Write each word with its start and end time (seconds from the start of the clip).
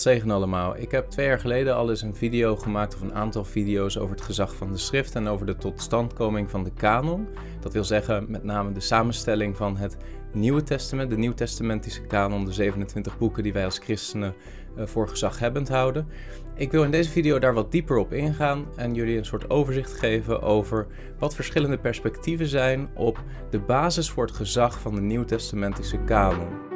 Zegen 0.00 0.30
allemaal. 0.30 0.76
Ik 0.76 0.90
heb 0.90 1.10
twee 1.10 1.26
jaar 1.26 1.40
geleden 1.40 1.74
al 1.74 1.90
eens 1.90 2.02
een 2.02 2.14
video 2.14 2.56
gemaakt, 2.56 2.94
of 2.94 3.00
een 3.00 3.14
aantal 3.14 3.44
video's 3.44 3.96
over 3.96 4.14
het 4.14 4.24
gezag 4.24 4.54
van 4.54 4.72
de 4.72 4.78
schrift 4.78 5.14
en 5.14 5.28
over 5.28 5.46
de 5.46 5.56
totstandkoming 5.56 6.50
van 6.50 6.64
de 6.64 6.72
kanon. 6.72 7.28
Dat 7.60 7.72
wil 7.72 7.84
zeggen 7.84 8.24
met 8.28 8.44
name 8.44 8.72
de 8.72 8.80
samenstelling 8.80 9.56
van 9.56 9.76
het 9.76 9.96
Nieuwe 10.32 10.62
Testament, 10.62 11.10
de 11.10 11.16
Nieuwtestamentische 11.16 12.00
kanon, 12.00 12.44
de 12.44 12.52
27 12.52 13.18
boeken 13.18 13.42
die 13.42 13.52
wij 13.52 13.64
als 13.64 13.78
christenen 13.78 14.34
uh, 14.76 14.86
voor 14.86 15.08
gezaghebbend 15.08 15.68
houden. 15.68 16.06
Ik 16.54 16.70
wil 16.70 16.84
in 16.84 16.90
deze 16.90 17.10
video 17.10 17.38
daar 17.38 17.54
wat 17.54 17.72
dieper 17.72 17.96
op 17.96 18.12
ingaan 18.12 18.66
en 18.76 18.94
jullie 18.94 19.18
een 19.18 19.24
soort 19.24 19.50
overzicht 19.50 19.92
geven 19.92 20.42
over 20.42 20.86
wat 21.18 21.34
verschillende 21.34 21.78
perspectieven 21.78 22.46
zijn 22.46 22.88
op 22.94 23.22
de 23.50 23.58
basis 23.60 24.10
voor 24.10 24.26
het 24.26 24.36
gezag 24.36 24.80
van 24.80 24.94
de 24.94 25.00
Nieuwtestamentische 25.00 25.98
kanon. 25.98 26.71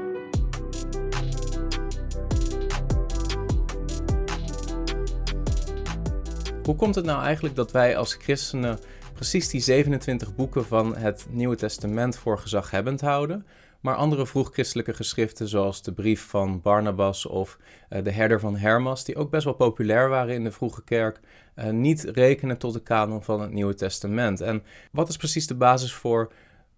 Hoe 6.66 6.76
komt 6.76 6.94
het 6.94 7.04
nou 7.04 7.22
eigenlijk 7.22 7.54
dat 7.54 7.70
wij 7.70 7.96
als 7.96 8.14
christenen 8.14 8.78
precies 9.14 9.48
die 9.48 9.60
27 9.60 10.34
boeken 10.34 10.66
van 10.66 10.96
het 10.96 11.26
Nieuwe 11.30 11.56
Testament 11.56 12.16
voor 12.16 12.38
gezaghebbend 12.38 13.00
houden, 13.00 13.46
maar 13.80 13.94
andere 13.94 14.26
vroeg-christelijke 14.26 14.94
geschriften 14.94 15.48
zoals 15.48 15.82
de 15.82 15.92
brief 15.92 16.28
van 16.28 16.60
Barnabas 16.60 17.26
of 17.26 17.58
uh, 17.90 18.04
de 18.04 18.10
herder 18.10 18.40
van 18.40 18.56
Hermas, 18.56 19.04
die 19.04 19.16
ook 19.16 19.30
best 19.30 19.44
wel 19.44 19.54
populair 19.54 20.08
waren 20.08 20.34
in 20.34 20.44
de 20.44 20.52
vroege 20.52 20.84
kerk, 20.84 21.20
uh, 21.56 21.70
niet 21.70 22.02
rekenen 22.02 22.58
tot 22.58 22.72
de 22.72 22.82
kanon 22.82 23.22
van 23.22 23.40
het 23.40 23.52
Nieuwe 23.52 23.74
Testament? 23.74 24.40
En 24.40 24.62
wat 24.92 25.08
is 25.08 25.16
precies 25.16 25.46
de 25.46 25.54
basis 25.54 25.92
voor 25.92 26.32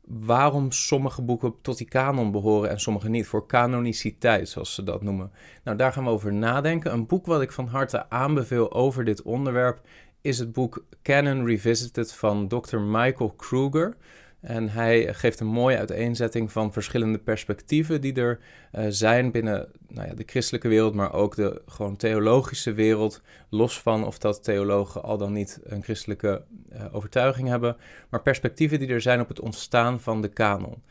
waarom 0.09 0.73
sommige 0.73 1.23
boeken 1.23 1.55
tot 1.63 1.79
die 1.79 1.89
kanon 1.89 2.31
behoren 2.31 2.71
en 2.71 2.81
sommige 2.81 3.09
niet, 3.09 3.27
voor 3.27 3.47
canoniciteit, 3.47 4.49
zoals 4.49 4.75
ze 4.75 4.83
dat 4.83 5.03
noemen. 5.03 5.31
Nou, 5.65 5.77
daar 5.77 5.93
gaan 5.93 6.05
we 6.05 6.11
over 6.11 6.33
nadenken. 6.33 6.93
Een 6.93 7.07
boek 7.07 7.27
wat 7.27 7.43
ik 7.43 7.53
van 7.53 7.67
harte 7.67 8.11
aanbeveel 8.11 8.73
over 8.73 9.05
dit 9.05 9.23
onderwerp 9.23 9.81
is 10.21 10.39
het 10.39 10.53
boek 10.53 10.85
Canon 11.03 11.47
Revisited 11.47 12.13
van 12.13 12.49
Dr. 12.49 12.79
Michael 12.79 13.31
Kruger. 13.31 13.97
En 14.41 14.69
hij 14.69 15.15
geeft 15.15 15.41
een 15.41 15.47
mooie 15.47 15.79
uiteenzetting 15.79 16.53
van 16.53 16.73
verschillende 16.73 17.19
perspectieven 17.19 18.01
die 18.01 18.15
er 18.15 18.39
uh, 18.73 18.87
zijn 18.89 19.31
binnen 19.31 19.69
nou 19.89 20.09
ja, 20.09 20.15
de 20.15 20.23
christelijke 20.27 20.69
wereld, 20.69 20.95
maar 20.95 21.13
ook 21.13 21.37
de 21.37 21.63
gewoon 21.67 21.97
theologische 21.97 22.73
wereld. 22.73 23.23
Los 23.49 23.81
van 23.81 24.07
of 24.07 24.19
dat 24.19 24.45
theologen 24.45 25.03
al 25.03 25.19
dan 25.19 25.33
niet 25.33 25.61
een 25.65 25.83
christelijke 25.83 26.45
uh, 26.73 26.85
overtuiging 26.93 27.49
hebben, 27.49 27.77
maar 28.09 28.23
perspectieven 28.23 28.79
die 28.79 28.89
er 28.89 29.01
zijn 29.01 29.21
op 29.21 29.29
het 29.29 29.41
ontstaan 29.41 30.01
van 30.01 30.23
de 30.23 30.29
kanon. 30.29 30.83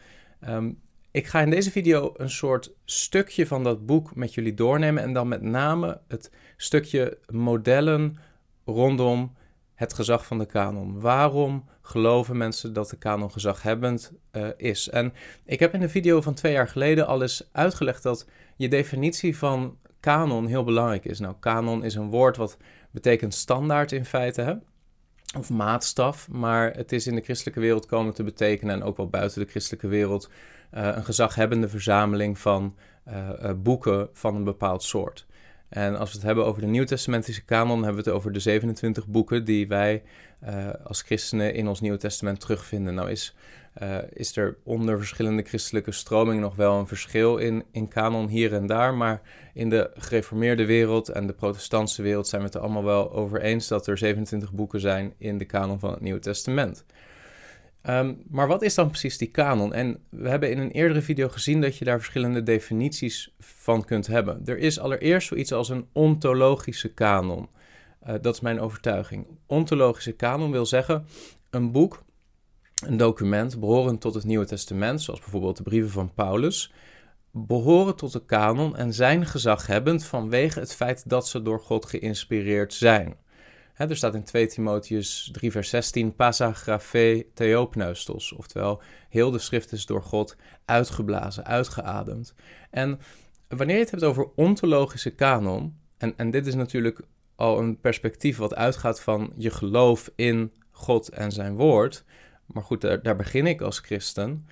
Um, 0.49 0.79
ik 1.11 1.27
ga 1.27 1.41
in 1.41 1.49
deze 1.49 1.71
video 1.71 2.13
een 2.17 2.29
soort 2.29 2.73
stukje 2.85 3.47
van 3.47 3.63
dat 3.63 3.85
boek 3.85 4.15
met 4.15 4.33
jullie 4.33 4.53
doornemen 4.53 5.03
en 5.03 5.13
dan 5.13 5.27
met 5.27 5.41
name 5.41 6.01
het 6.07 6.31
stukje 6.57 7.17
modellen 7.27 8.17
rondom 8.65 9.35
het 9.77 9.93
gezag 9.93 10.25
van 10.25 10.37
de 10.37 10.45
kanon. 10.45 10.99
Waarom 10.99 11.65
geloven 11.81 12.37
mensen 12.37 12.73
dat 12.73 12.89
de 12.89 12.97
kanon 12.97 13.31
gezaghebbend 13.31 14.11
uh, 14.31 14.47
is? 14.57 14.89
En 14.89 15.13
ik 15.45 15.59
heb 15.59 15.73
in 15.73 15.81
een 15.81 15.89
video 15.89 16.21
van 16.21 16.33
twee 16.33 16.51
jaar 16.51 16.67
geleden 16.67 17.07
al 17.07 17.21
eens 17.21 17.49
uitgelegd 17.51 18.03
dat 18.03 18.27
je 18.55 18.67
definitie 18.67 19.37
van 19.37 19.77
kanon 19.99 20.45
heel 20.45 20.63
belangrijk 20.63 21.05
is. 21.05 21.19
Nou, 21.19 21.35
kanon 21.39 21.83
is 21.83 21.95
een 21.95 22.09
woord 22.09 22.37
wat 22.37 22.57
betekent 22.91 23.33
standaard 23.33 23.91
in 23.91 24.05
feite, 24.05 24.61
of 25.37 25.49
maatstaf, 25.49 26.29
maar 26.29 26.73
het 26.75 26.91
is 26.91 27.07
in 27.07 27.15
de 27.15 27.21
christelijke 27.21 27.59
wereld 27.59 27.85
komen 27.85 28.13
te 28.13 28.23
betekenen 28.23 28.75
en 28.75 28.83
ook 28.83 28.97
wel 28.97 29.09
buiten 29.09 29.41
de 29.41 29.49
christelijke 29.49 29.87
wereld 29.87 30.29
uh, 30.73 30.89
een 30.95 31.05
gezaghebbende 31.05 31.69
verzameling 31.69 32.39
van 32.39 32.75
uh, 33.07 33.51
boeken 33.57 34.09
van 34.13 34.35
een 34.35 34.43
bepaald 34.43 34.83
soort. 34.83 35.25
En 35.69 35.97
als 35.97 36.09
we 36.09 36.15
het 36.15 36.25
hebben 36.25 36.45
over 36.45 36.61
de 36.61 36.67
Nieuwtestamentische 36.67 37.45
kanon, 37.45 37.83
hebben 37.83 38.03
we 38.03 38.09
het 38.09 38.19
over 38.19 38.31
de 38.31 38.39
27 38.39 39.07
boeken 39.07 39.45
die 39.45 39.67
wij 39.67 40.03
uh, 40.43 40.69
als 40.83 41.01
christenen 41.01 41.53
in 41.53 41.67
ons 41.67 41.81
Nieuwe 41.81 41.97
Testament 41.97 42.39
terugvinden. 42.39 42.93
Nou 42.93 43.11
is, 43.11 43.35
uh, 43.81 43.97
is 44.13 44.37
er 44.37 44.57
onder 44.63 44.97
verschillende 44.97 45.43
christelijke 45.43 45.91
stromingen 45.91 46.41
nog 46.41 46.55
wel 46.55 46.79
een 46.79 46.87
verschil 46.87 47.37
in, 47.37 47.63
in 47.71 47.87
kanon 47.87 48.27
hier 48.27 48.53
en 48.53 48.67
daar, 48.67 48.93
maar 48.93 49.21
in 49.53 49.69
de 49.69 49.91
gereformeerde 49.93 50.65
wereld 50.65 51.09
en 51.09 51.27
de 51.27 51.33
protestantse 51.33 52.01
wereld 52.01 52.27
zijn 52.27 52.41
we 52.41 52.47
het 52.47 52.55
er 52.55 52.61
allemaal 52.61 52.83
wel 52.83 53.11
over 53.11 53.41
eens 53.41 53.67
dat 53.67 53.87
er 53.87 53.97
27 53.97 54.53
boeken 54.53 54.79
zijn 54.79 55.13
in 55.17 55.37
de 55.37 55.45
kanon 55.45 55.79
van 55.79 55.91
het 55.91 56.01
Nieuwe 56.01 56.19
Testament. 56.19 56.85
Um, 57.89 58.21
maar 58.29 58.47
wat 58.47 58.61
is 58.61 58.75
dan 58.75 58.89
precies 58.89 59.17
die 59.17 59.27
kanon? 59.27 59.73
En 59.73 59.99
we 60.09 60.29
hebben 60.29 60.51
in 60.51 60.57
een 60.57 60.71
eerdere 60.71 61.01
video 61.01 61.29
gezien 61.29 61.61
dat 61.61 61.77
je 61.77 61.85
daar 61.85 61.97
verschillende 61.97 62.43
definities 62.43 63.35
van 63.39 63.85
kunt 63.85 64.07
hebben. 64.07 64.41
Er 64.45 64.57
is 64.57 64.79
allereerst 64.79 65.27
zoiets 65.27 65.51
als 65.51 65.69
een 65.69 65.87
ontologische 65.93 66.93
kanon. 66.93 67.49
Uh, 68.07 68.13
dat 68.21 68.33
is 68.33 68.39
mijn 68.39 68.59
overtuiging. 68.59 69.27
Ontologische 69.45 70.11
kanon 70.11 70.51
wil 70.51 70.65
zeggen 70.65 71.05
een 71.49 71.71
boek, 71.71 72.03
een 72.85 72.97
document 72.97 73.59
behorend 73.59 74.01
tot 74.01 74.13
het 74.13 74.23
Nieuwe 74.23 74.45
Testament, 74.45 75.01
zoals 75.01 75.19
bijvoorbeeld 75.19 75.57
de 75.57 75.63
brieven 75.63 75.91
van 75.91 76.13
Paulus, 76.13 76.73
behoren 77.31 77.95
tot 77.95 78.11
de 78.11 78.25
kanon 78.25 78.77
en 78.77 78.93
zijn 78.93 79.25
gezaghebbend 79.25 80.05
vanwege 80.05 80.59
het 80.59 80.75
feit 80.75 81.09
dat 81.09 81.27
ze 81.27 81.41
door 81.41 81.59
God 81.59 81.85
geïnspireerd 81.85 82.73
zijn 82.73 83.15
er 83.77 83.95
staat 83.95 84.15
in 84.15 84.23
2 84.23 84.47
Timotheus 84.47 85.29
3 85.31 85.51
vers 85.51 85.69
16, 85.69 86.15
passa 86.15 86.53
graphe 86.53 87.27
theopneustos, 87.33 88.33
oftewel 88.33 88.81
heel 89.09 89.31
de 89.31 89.39
schrift 89.39 89.71
is 89.71 89.85
door 89.85 90.03
God 90.03 90.35
uitgeblazen, 90.65 91.45
uitgeademd. 91.45 92.33
En 92.69 92.99
wanneer 93.47 93.75
je 93.75 93.81
het 93.81 93.91
hebt 93.91 94.03
over 94.03 94.29
ontologische 94.35 95.09
kanon, 95.09 95.77
en, 95.97 96.13
en 96.17 96.31
dit 96.31 96.47
is 96.47 96.55
natuurlijk 96.55 97.01
al 97.35 97.59
een 97.59 97.79
perspectief 97.79 98.37
wat 98.37 98.55
uitgaat 98.55 99.01
van 99.01 99.33
je 99.35 99.49
geloof 99.49 100.11
in 100.15 100.51
God 100.71 101.09
en 101.09 101.31
zijn 101.31 101.55
woord, 101.55 102.03
maar 102.45 102.63
goed, 102.63 102.81
daar, 102.81 103.01
daar 103.01 103.15
begin 103.15 103.47
ik 103.47 103.61
als 103.61 103.79
christen. 103.79 104.47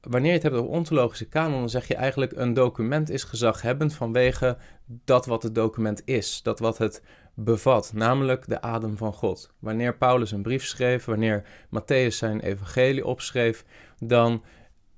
wanneer 0.00 0.28
je 0.28 0.32
het 0.32 0.42
hebt 0.42 0.54
over 0.54 0.70
ontologische 0.70 1.28
kanon, 1.28 1.58
dan 1.58 1.70
zeg 1.70 1.88
je 1.88 1.94
eigenlijk 1.94 2.32
een 2.32 2.54
document 2.54 3.10
is 3.10 3.24
gezaghebbend 3.24 3.94
vanwege 3.94 4.56
dat 4.86 5.26
wat 5.26 5.42
het 5.42 5.54
document 5.54 6.02
is, 6.04 6.42
dat 6.42 6.58
wat 6.58 6.78
het 6.78 7.02
bevat, 7.40 7.92
namelijk 7.94 8.48
de 8.48 8.60
adem 8.60 8.96
van 8.96 9.12
God. 9.12 9.52
Wanneer 9.58 9.96
Paulus 9.96 10.30
een 10.30 10.42
brief 10.42 10.64
schreef, 10.64 11.04
wanneer 11.04 11.42
Matthäus 11.66 12.14
zijn 12.14 12.40
evangelie 12.40 13.06
opschreef, 13.06 13.64
dan, 13.98 14.42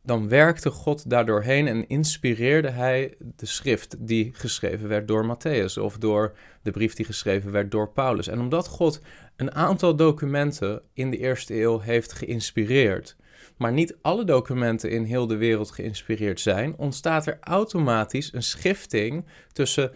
dan 0.02 0.28
werkte 0.28 0.70
God 0.70 1.10
daardoorheen 1.10 1.66
en 1.66 1.88
inspireerde 1.88 2.70
hij 2.70 3.14
de 3.18 3.46
schrift 3.46 3.96
die 4.06 4.30
geschreven 4.34 4.88
werd 4.88 5.08
door 5.08 5.36
Matthäus 5.36 5.82
of 5.82 5.98
door 5.98 6.36
de 6.62 6.70
brief 6.70 6.94
die 6.94 7.06
geschreven 7.06 7.52
werd 7.52 7.70
door 7.70 7.92
Paulus. 7.92 8.28
En 8.28 8.40
omdat 8.40 8.68
God 8.68 9.00
een 9.36 9.54
aantal 9.54 9.96
documenten 9.96 10.82
in 10.92 11.10
de 11.10 11.18
eerste 11.18 11.60
eeuw 11.60 11.78
heeft 11.78 12.12
geïnspireerd, 12.12 13.16
maar 13.56 13.72
niet 13.72 13.96
alle 14.02 14.24
documenten 14.24 14.90
in 14.90 15.04
heel 15.04 15.26
de 15.26 15.36
wereld 15.36 15.70
geïnspireerd 15.70 16.40
zijn, 16.40 16.76
ontstaat 16.76 17.26
er 17.26 17.38
automatisch 17.40 18.32
een 18.32 18.42
schifting 18.42 19.26
tussen 19.52 19.92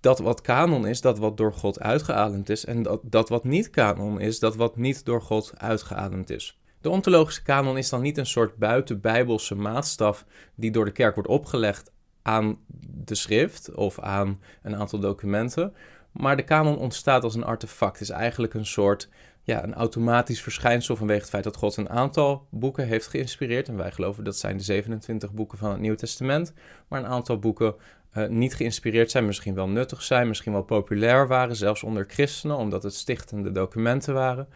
dat 0.00 0.18
wat 0.18 0.40
kanon 0.40 0.86
is, 0.86 1.00
dat 1.00 1.18
wat 1.18 1.36
door 1.36 1.52
God 1.52 1.80
uitgeademd 1.80 2.48
is, 2.48 2.64
en 2.64 2.82
dat, 2.82 3.00
dat 3.02 3.28
wat 3.28 3.44
niet 3.44 3.70
kanon 3.70 4.20
is, 4.20 4.38
dat 4.38 4.56
wat 4.56 4.76
niet 4.76 5.04
door 5.04 5.22
God 5.22 5.52
uitgeademd 5.56 6.30
is. 6.30 6.60
De 6.80 6.90
ontologische 6.90 7.42
kanon 7.42 7.78
is 7.78 7.88
dan 7.88 8.02
niet 8.02 8.18
een 8.18 8.26
soort 8.26 8.56
buitenbijbelse 8.56 9.54
maatstaf 9.54 10.24
die 10.54 10.70
door 10.70 10.84
de 10.84 10.90
kerk 10.90 11.14
wordt 11.14 11.30
opgelegd 11.30 11.92
aan 12.22 12.58
de 13.04 13.14
schrift 13.14 13.74
of 13.74 13.98
aan 13.98 14.40
een 14.62 14.76
aantal 14.76 14.98
documenten, 14.98 15.74
maar 16.12 16.36
de 16.36 16.44
kanon 16.44 16.78
ontstaat 16.78 17.24
als 17.24 17.34
een 17.34 17.44
artefact. 17.44 18.00
Is 18.00 18.10
eigenlijk 18.10 18.54
een 18.54 18.66
soort 18.66 19.08
ja, 19.42 19.62
een 19.64 19.74
automatisch 19.74 20.42
verschijnsel 20.42 20.96
vanwege 20.96 21.20
het 21.20 21.28
feit 21.28 21.44
dat 21.44 21.56
God 21.56 21.76
een 21.76 21.90
aantal 21.90 22.46
boeken 22.50 22.86
heeft 22.86 23.06
geïnspireerd. 23.06 23.68
En 23.68 23.76
wij 23.76 23.92
geloven 23.92 24.24
dat 24.24 24.36
zijn 24.36 24.56
de 24.56 24.62
27 24.62 25.32
boeken 25.32 25.58
van 25.58 25.70
het 25.70 25.80
Nieuwe 25.80 25.96
Testament, 25.96 26.52
maar 26.88 27.00
een 27.00 27.10
aantal 27.10 27.38
boeken 27.38 27.74
uh, 28.14 28.28
niet 28.28 28.54
geïnspireerd 28.54 29.10
zijn, 29.10 29.26
misschien 29.26 29.54
wel 29.54 29.68
nuttig 29.68 30.02
zijn, 30.02 30.28
misschien 30.28 30.52
wel 30.52 30.62
populair 30.62 31.26
waren, 31.26 31.56
zelfs 31.56 31.82
onder 31.82 32.04
christenen, 32.08 32.56
omdat 32.56 32.82
het 32.82 32.94
stichtende 32.94 33.52
documenten 33.52 34.14
waren, 34.14 34.48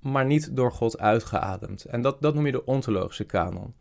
maar 0.00 0.26
niet 0.26 0.56
door 0.56 0.72
God 0.72 0.98
uitgeademd. 0.98 1.84
En 1.84 2.02
dat, 2.02 2.22
dat 2.22 2.34
noem 2.34 2.46
je 2.46 2.52
de 2.52 2.64
ontologische 2.64 3.24
kanon. 3.24 3.74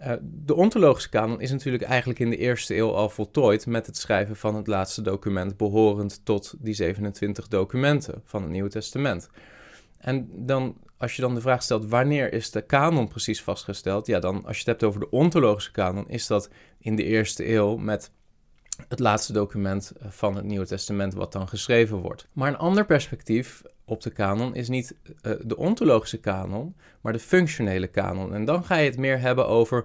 Uh, 0.00 0.12
de 0.22 0.54
ontologische 0.54 1.08
kanon 1.08 1.40
is 1.40 1.50
natuurlijk 1.50 1.82
eigenlijk 1.82 2.18
in 2.18 2.30
de 2.30 2.36
eerste 2.36 2.76
eeuw 2.76 2.92
al 2.92 3.08
voltooid 3.08 3.66
met 3.66 3.86
het 3.86 3.96
schrijven 3.96 4.36
van 4.36 4.54
het 4.54 4.66
laatste 4.66 5.02
document 5.02 5.56
behorend 5.56 6.24
tot 6.24 6.54
die 6.58 6.74
27 6.74 7.48
documenten 7.48 8.22
van 8.24 8.42
het 8.42 8.50
Nieuwe 8.50 8.68
Testament. 8.68 9.30
En 9.98 10.28
dan, 10.32 10.76
als 10.96 11.16
je 11.16 11.22
dan 11.22 11.34
de 11.34 11.40
vraag 11.40 11.62
stelt 11.62 11.86
wanneer 11.86 12.32
is 12.32 12.50
de 12.50 12.62
kanon 12.62 13.08
precies 13.08 13.42
vastgesteld, 13.42 14.06
ja, 14.06 14.20
dan 14.20 14.44
als 14.44 14.52
je 14.56 14.58
het 14.58 14.66
hebt 14.66 14.84
over 14.84 15.00
de 15.00 15.10
ontologische 15.10 15.70
kanon, 15.70 16.08
is 16.08 16.26
dat 16.26 16.50
in 16.78 16.96
de 16.96 17.04
eerste 17.04 17.52
eeuw 17.52 17.76
met 17.76 18.12
het 18.88 18.98
laatste 18.98 19.32
document 19.32 19.92
van 20.08 20.36
het 20.36 20.44
Nieuwe 20.44 20.66
Testament 20.66 21.14
wat 21.14 21.32
dan 21.32 21.48
geschreven 21.48 21.96
wordt. 21.96 22.28
Maar 22.32 22.48
een 22.48 22.58
ander 22.58 22.84
perspectief 22.84 23.62
op 23.84 24.02
de 24.02 24.10
kanon 24.10 24.54
is 24.54 24.68
niet 24.68 24.94
uh, 25.22 25.32
de 25.42 25.56
ontologische 25.56 26.20
kanon, 26.20 26.74
maar 27.00 27.12
de 27.12 27.18
functionele 27.18 27.86
kanon. 27.86 28.34
En 28.34 28.44
dan 28.44 28.64
ga 28.64 28.76
je 28.76 28.90
het 28.90 28.98
meer 28.98 29.20
hebben 29.20 29.46
over 29.46 29.84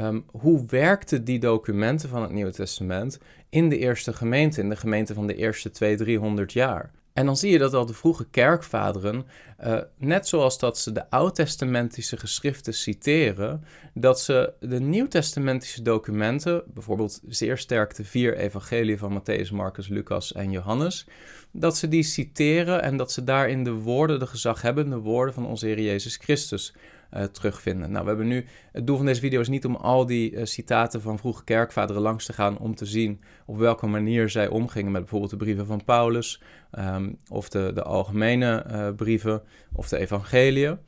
um, 0.00 0.24
hoe 0.26 0.64
werkten 0.66 1.24
die 1.24 1.38
documenten 1.38 2.08
van 2.08 2.22
het 2.22 2.30
Nieuwe 2.30 2.52
Testament 2.52 3.18
in 3.48 3.68
de 3.68 3.78
eerste 3.78 4.12
gemeente, 4.12 4.60
in 4.60 4.68
de 4.68 4.76
gemeente 4.76 5.14
van 5.14 5.26
de 5.26 5.34
eerste 5.34 5.70
200, 5.70 6.08
300 6.08 6.52
jaar. 6.52 6.90
En 7.16 7.26
dan 7.26 7.36
zie 7.36 7.50
je 7.50 7.58
dat 7.58 7.74
al 7.74 7.86
de 7.86 7.94
vroege 7.94 8.26
kerkvaderen, 8.30 9.26
uh, 9.64 9.78
net 9.98 10.28
zoals 10.28 10.58
dat 10.58 10.78
ze 10.78 10.92
de 10.92 11.10
oud-testamentische 11.10 12.16
geschriften 12.16 12.74
citeren, 12.74 13.64
dat 13.94 14.20
ze 14.20 14.52
de 14.60 14.80
nieuw-testamentische 14.80 15.82
documenten, 15.82 16.62
bijvoorbeeld 16.66 17.20
zeer 17.28 17.58
sterk 17.58 17.94
de 17.94 18.04
vier 18.04 18.36
evangeliën 18.36 18.98
van 18.98 19.20
Matthäus, 19.20 19.52
Marcus, 19.52 19.88
Lucas 19.88 20.32
en 20.32 20.50
Johannes, 20.50 21.06
dat 21.52 21.76
ze 21.76 21.88
die 21.88 22.02
citeren 22.02 22.82
en 22.82 22.96
dat 22.96 23.12
ze 23.12 23.24
daarin 23.24 23.64
de 23.64 23.72
woorden, 23.72 24.18
de 24.18 24.26
gezaghebbende 24.26 24.98
woorden 24.98 25.34
van 25.34 25.46
onze 25.46 25.66
Heer 25.66 25.80
Jezus 25.80 26.16
Christus 26.16 26.74
uh, 27.14 27.22
terugvinden. 27.22 27.90
Nou, 27.90 28.02
we 28.02 28.08
hebben 28.08 28.26
nu, 28.26 28.44
het 28.72 28.86
doel 28.86 28.96
van 28.96 29.06
deze 29.06 29.20
video 29.20 29.40
is 29.40 29.48
niet 29.48 29.64
om 29.64 29.76
al 29.76 30.06
die 30.06 30.32
uh, 30.32 30.44
citaten 30.44 31.00
van 31.00 31.18
vroege 31.18 31.44
kerkvaderen 31.44 32.02
langs 32.02 32.24
te 32.24 32.32
gaan 32.32 32.58
om 32.58 32.74
te 32.74 32.86
zien 32.86 33.20
op 33.46 33.58
welke 33.58 33.86
manier 33.86 34.30
zij 34.30 34.48
omgingen 34.48 34.92
met 34.92 35.00
bijvoorbeeld 35.00 35.30
de 35.30 35.36
brieven 35.36 35.66
van 35.66 35.84
Paulus 35.84 36.42
um, 36.78 37.18
of 37.28 37.48
de, 37.48 37.70
de 37.74 37.82
algemene 37.82 38.64
uh, 38.70 38.88
brieven 38.96 39.42
of 39.72 39.88
de 39.88 39.98
evangeliën. 39.98 40.78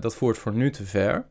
dat 0.00 0.14
voert 0.14 0.38
voor 0.38 0.54
nu 0.54 0.70
te 0.70 0.84
ver. 0.84 1.26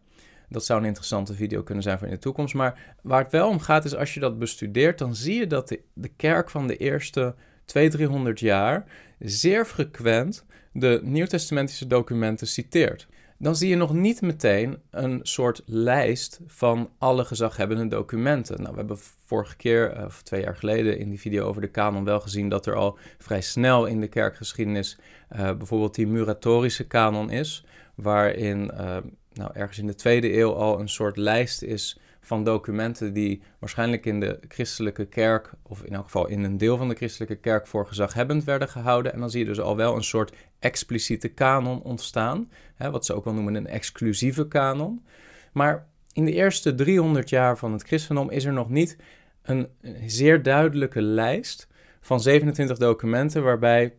Dat 0.50 0.66
zou 0.66 0.80
een 0.80 0.88
interessante 0.88 1.34
video 1.34 1.64
kunnen 1.64 1.84
zijn 1.84 1.98
voor 1.98 2.08
in 2.08 2.14
de 2.14 2.20
toekomst. 2.20 2.54
Maar 2.54 2.96
waar 3.02 3.24
het 3.24 3.32
wel 3.32 3.50
om 3.50 3.60
gaat 3.60 3.86
is 3.86 3.96
als 3.96 4.14
je 4.14 4.20
dat 4.20 4.40
bestudeert, 4.40 4.98
dan 4.98 5.16
zie 5.16 5.36
je 5.36 5.48
dat 5.48 5.68
de, 5.68 5.82
de 5.94 6.12
kerk 6.16 6.50
van 6.50 6.68
de 6.68 6.78
eerste 6.78 7.36
200, 7.66 7.98
300 7.98 8.40
jaar 8.40 8.86
zeer 9.20 9.66
frequent 9.66 10.46
de 10.72 11.00
Nieuwtestamentische 11.04 11.88
documenten 11.88 12.48
citeert 12.48 13.08
dan 13.38 13.56
zie 13.56 13.70
je 13.70 13.76
nog 13.76 13.94
niet 13.94 14.22
meteen 14.22 14.78
een 14.92 15.20
soort 15.24 15.62
lijst 15.66 16.40
van 16.48 16.90
alle 16.98 17.26
gezaghebbende 17.26 17.88
documenten. 17.88 18.62
Nou, 18.62 18.72
we 18.72 18.78
hebben 18.78 18.98
vorige 19.26 19.56
keer, 19.56 19.92
eh, 19.92 20.06
of 20.06 20.22
twee 20.22 20.42
jaar 20.42 20.56
geleden, 20.56 21.00
in 21.00 21.10
die 21.10 21.20
video 21.20 21.48
over 21.48 21.62
de 21.62 21.68
kanon 21.68 22.04
wel 22.04 22.20
gezien 22.20 22.50
dat 22.50 22.66
er 22.66 22.76
al 22.76 22.98
vrij 23.18 23.42
snel 23.42 23.86
in 23.86 24.00
de 24.00 24.08
kerkgeschiedenis 24.08 24.98
uh, 25.36 25.40
bijvoorbeeld 25.40 25.96
die 25.96 26.08
muratorische 26.08 26.88
kanon 26.88 27.30
is, 27.30 27.66
waarin 27.96 28.72
uh, 28.74 28.98
nou, 29.34 29.52
ergens 29.54 29.80
in 29.80 29.88
de 29.88 29.96
tweede 29.96 30.38
eeuw 30.38 30.54
al 30.54 30.80
een 30.80 30.90
soort 30.90 31.18
lijst 31.18 31.62
is 31.62 32.00
van 32.26 32.44
documenten 32.44 33.14
die 33.14 33.42
waarschijnlijk 33.60 34.06
in 34.06 34.20
de 34.20 34.40
christelijke 34.48 35.06
kerk, 35.06 35.54
of 35.64 35.84
in 35.84 35.94
elk 35.94 36.04
geval 36.04 36.28
in 36.28 36.44
een 36.44 36.58
deel 36.58 36.78
van 36.78 36.90
de 36.90 36.96
christelijke 36.96 37.36
kerk, 37.36 37.68
voor 37.68 37.88
gezaghebbend 37.88 38.44
werden 38.44 38.70
gehouden. 38.70 39.14
En 39.14 39.20
dan 39.20 39.30
zie 39.30 39.40
je 39.40 39.46
dus 39.46 39.60
al 39.60 39.76
wel 39.76 39.96
een 39.96 40.04
soort 40.04 40.36
expliciete 40.60 41.28
kanon 41.28 41.82
ontstaan, 41.82 42.52
hè, 42.76 42.92
wat 42.92 43.06
ze 43.06 43.14
ook 43.14 43.24
wel 43.24 43.34
noemen 43.34 43.56
een 43.56 43.68
exclusieve 43.68 44.48
kanon. 44.48 45.06
Maar 45.54 45.88
in 46.14 46.26
de 46.26 46.34
eerste 46.34 46.76
300 46.76 47.30
jaar 47.30 47.58
van 47.58 47.72
het 47.72 47.84
christendom 47.84 48.30
is 48.30 48.46
er 48.46 48.54
nog 48.54 48.70
niet 48.70 48.98
een 49.42 49.68
zeer 50.06 50.44
duidelijke 50.44 51.02
lijst 51.02 51.68
van 52.00 52.22
27 52.22 52.78
documenten 52.78 53.44
waarbij 53.44 53.94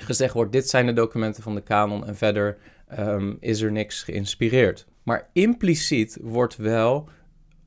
gezegd 0.00 0.34
wordt: 0.34 0.52
dit 0.52 0.68
zijn 0.68 0.86
de 0.86 0.92
documenten 0.92 1.42
van 1.42 1.54
de 1.54 1.62
kanon 1.62 2.06
en 2.06 2.16
verder 2.16 2.58
um, 2.98 3.36
is 3.40 3.60
er 3.60 3.72
niks 3.72 4.02
geïnspireerd. 4.02 4.86
Maar 5.02 5.28
impliciet 5.32 6.18
wordt 6.20 6.56
wel 6.56 7.08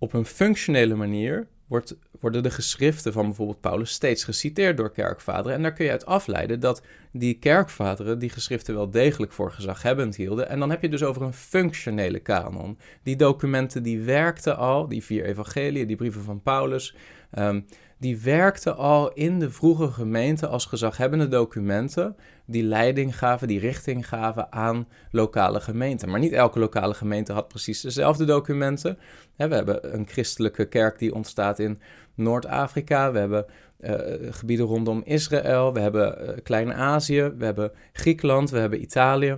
op 0.05 0.13
een 0.13 0.25
functionele 0.25 0.95
manier 0.95 1.47
wordt, 1.67 1.97
worden 2.19 2.43
de 2.43 2.49
geschriften 2.49 3.13
van 3.13 3.25
bijvoorbeeld 3.25 3.61
Paulus 3.61 3.91
steeds 3.91 4.23
geciteerd 4.23 4.77
door 4.77 4.91
kerkvaderen. 4.91 5.53
En 5.53 5.61
daar 5.61 5.73
kun 5.73 5.85
je 5.85 5.91
uit 5.91 6.05
afleiden 6.05 6.59
dat 6.59 6.81
die 7.11 7.33
kerkvaderen 7.39 8.19
die 8.19 8.29
geschriften 8.29 8.75
wel 8.75 8.89
degelijk 8.89 9.31
voor 9.31 9.51
gezaghebbend 9.51 10.15
hielden. 10.15 10.49
En 10.49 10.59
dan 10.59 10.69
heb 10.69 10.81
je 10.81 10.89
dus 10.89 11.03
over 11.03 11.21
een 11.21 11.33
functionele 11.33 12.19
kanon. 12.19 12.77
Die 13.03 13.15
documenten 13.15 13.83
die 13.83 14.01
werkten 14.01 14.57
al, 14.57 14.87
die 14.87 15.03
vier 15.03 15.25
evangeliën, 15.25 15.87
die 15.87 15.95
brieven 15.95 16.23
van 16.23 16.41
Paulus, 16.41 16.95
um, 17.37 17.65
die 17.97 18.21
werkten 18.21 18.77
al 18.77 19.13
in 19.13 19.39
de 19.39 19.51
vroege 19.51 19.91
gemeente 19.91 20.47
als 20.47 20.65
gezaghebbende 20.65 21.27
documenten 21.27 22.15
die 22.45 22.63
leiding 22.63 23.17
gaven, 23.17 23.47
die 23.47 23.59
richting 23.59 24.07
gaven 24.07 24.51
aan 24.51 24.87
lokale 25.11 25.59
gemeenten. 25.59 26.09
Maar 26.09 26.19
niet 26.19 26.31
elke 26.31 26.59
lokale 26.59 26.93
gemeente 26.93 27.33
had 27.33 27.47
precies 27.47 27.81
dezelfde 27.81 28.25
documenten. 28.25 28.97
We 29.35 29.55
hebben 29.55 29.93
een 29.95 30.07
christelijke 30.07 30.65
kerk 30.65 30.99
die 30.99 31.13
ontstaat 31.13 31.59
in 31.59 31.79
Noord-Afrika, 32.15 33.11
we 33.11 33.19
hebben 33.19 33.45
uh, 33.79 33.93
gebieden 34.29 34.65
rondom 34.65 35.01
Israël, 35.05 35.73
we 35.73 35.79
hebben 35.79 36.21
uh, 36.21 36.29
Klein-Azië, 36.43 37.33
we 37.37 37.45
hebben 37.45 37.71
Griekenland, 37.93 38.49
we 38.49 38.57
hebben 38.57 38.81
Italië. 38.81 39.37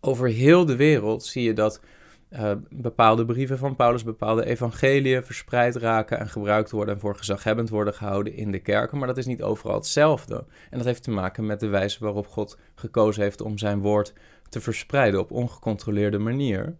Over 0.00 0.28
heel 0.28 0.64
de 0.64 0.76
wereld 0.76 1.24
zie 1.24 1.42
je 1.42 1.52
dat 1.52 1.80
uh, 2.32 2.52
bepaalde 2.70 3.24
brieven 3.24 3.58
van 3.58 3.76
Paulus, 3.76 4.04
bepaalde 4.04 4.44
evangeliën 4.46 5.22
verspreid 5.22 5.76
raken 5.76 6.18
en 6.18 6.28
gebruikt 6.28 6.70
worden 6.70 6.94
en 6.94 7.00
voor 7.00 7.16
gezaghebbend 7.16 7.68
worden 7.68 7.94
gehouden 7.94 8.34
in 8.34 8.50
de 8.50 8.58
kerken. 8.58 8.98
Maar 8.98 9.06
dat 9.06 9.18
is 9.18 9.26
niet 9.26 9.42
overal 9.42 9.74
hetzelfde. 9.74 10.44
En 10.70 10.78
dat 10.78 10.86
heeft 10.86 11.02
te 11.02 11.10
maken 11.10 11.46
met 11.46 11.60
de 11.60 11.68
wijze 11.68 11.98
waarop 12.00 12.26
God 12.26 12.58
gekozen 12.74 13.22
heeft 13.22 13.40
om 13.40 13.58
zijn 13.58 13.80
woord 13.80 14.12
te 14.48 14.60
verspreiden 14.60 15.20
op 15.20 15.30
ongecontroleerde 15.30 16.18
manier. 16.18 16.76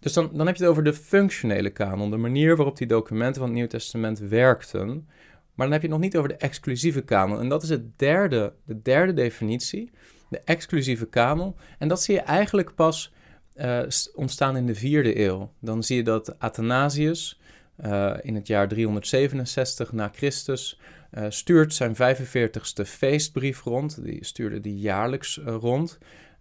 Dus 0.00 0.12
dan, 0.12 0.30
dan 0.32 0.46
heb 0.46 0.56
je 0.56 0.62
het 0.62 0.70
over 0.70 0.84
de 0.84 0.94
functionele 0.94 1.70
kanon, 1.70 2.10
de 2.10 2.16
manier 2.16 2.56
waarop 2.56 2.76
die 2.76 2.86
documenten 2.86 3.40
van 3.40 3.50
het 3.50 3.58
Nieuw 3.58 3.66
Testament 3.66 4.18
werkten. 4.18 5.08
Maar 5.54 5.66
dan 5.66 5.72
heb 5.72 5.82
je 5.82 5.88
nog 5.88 6.00
niet 6.00 6.16
over 6.16 6.28
de 6.28 6.36
exclusieve 6.36 7.00
kanon. 7.00 7.38
En 7.38 7.48
dat 7.48 7.62
is 7.62 7.68
het 7.68 7.98
derde, 7.98 8.52
de 8.64 8.82
derde 8.82 9.12
definitie, 9.12 9.90
de 10.28 10.40
exclusieve 10.44 11.06
kanon. 11.06 11.54
En 11.78 11.88
dat 11.88 12.02
zie 12.02 12.14
je 12.14 12.20
eigenlijk 12.20 12.74
pas 12.74 13.12
uh, 13.56 13.82
ontstaan 14.14 14.56
in 14.56 14.66
de 14.66 14.74
vierde 14.74 15.20
eeuw. 15.20 15.52
Dan 15.60 15.82
zie 15.82 15.96
je 15.96 16.02
dat 16.02 16.38
Athanasius 16.38 17.40
uh, 17.84 18.14
in 18.22 18.34
het 18.34 18.46
jaar 18.46 18.68
367 18.68 19.92
na 19.92 20.10
Christus 20.14 20.80
uh, 21.14 21.24
stuurt 21.28 21.74
zijn 21.74 21.94
45ste 21.94 22.84
feestbrief 22.84 23.62
rond. 23.62 24.04
Die 24.04 24.24
stuurde 24.24 24.60
die 24.60 24.78
jaarlijks 24.78 25.40
rond. 25.44 25.98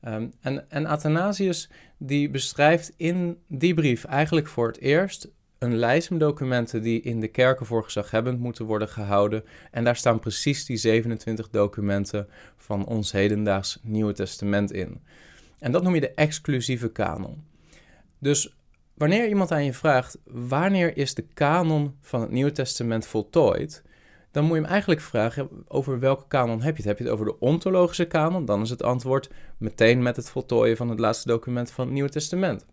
Um, 0.08 0.32
en, 0.42 0.70
en 0.70 0.86
Athanasius 0.86 1.70
die 1.98 2.30
beschrijft 2.30 2.94
in 2.98 3.38
die 3.48 3.74
brief 3.74 4.04
eigenlijk 4.04 4.48
voor 4.48 4.68
het 4.68 4.80
eerst 4.80 5.30
een 5.60 5.76
lijst 5.76 6.10
met 6.10 6.20
documenten 6.20 6.82
die 6.82 7.02
in 7.02 7.20
de 7.20 7.28
kerken 7.28 7.66
voor 7.66 7.84
gezaghebbend 7.84 8.40
moeten 8.40 8.66
worden 8.66 8.90
gehouden. 8.90 9.44
En 9.72 9.84
daar 9.84 9.96
staan 9.96 10.20
precies 10.20 10.66
die 10.66 10.78
27 10.78 11.50
documenten 11.50 12.28
van 12.58 12.86
ons 12.86 13.12
hedendaags 13.12 13.80
Nieuwe 13.82 14.14
Testament 14.14 14.72
in. 14.72 15.02
En 15.60 15.72
dat 15.72 15.84
noem 15.84 15.96
je 15.96 16.02
de 16.02 16.14
exclusieve 16.14 16.92
kanon. 16.92 17.44
Dus 18.20 18.58
wanneer 18.94 19.28
iemand 19.28 19.52
aan 19.52 19.66
je 19.66 19.74
vraagt 19.74 20.18
wanneer 20.26 20.98
is 20.98 21.14
de 21.14 21.26
kanon 21.34 21.96
van 22.02 22.22
het 22.22 22.32
Nieuwe 22.32 22.52
Testament 22.52 23.08
voltooid, 23.08 23.84
dan 24.32 24.44
moet 24.44 24.56
je 24.56 24.62
hem 24.62 24.72
eigenlijk 24.72 25.02
vragen 25.02 25.50
over 25.68 26.00
welke 26.00 26.28
kanon 26.28 26.62
heb 26.62 26.78
je 26.78 26.82
het. 26.82 26.86
Heb 26.86 26.98
je 26.98 27.04
het 27.04 27.14
over 27.14 27.26
de 27.26 27.40
ontologische 27.40 28.06
kanon? 28.06 28.46
Dan 28.46 28.62
is 28.62 28.70
het 28.70 28.84
antwoord 28.84 29.30
meteen 29.58 30.02
met 30.02 30.16
het 30.16 30.30
voltooien 30.30 30.78
van 30.78 30.90
het 30.90 31.00
laatste 31.00 31.28
document 31.28 31.72
van 31.72 31.86
het 31.86 31.94
Nieuwe 31.94 32.10
Testament. 32.10 32.66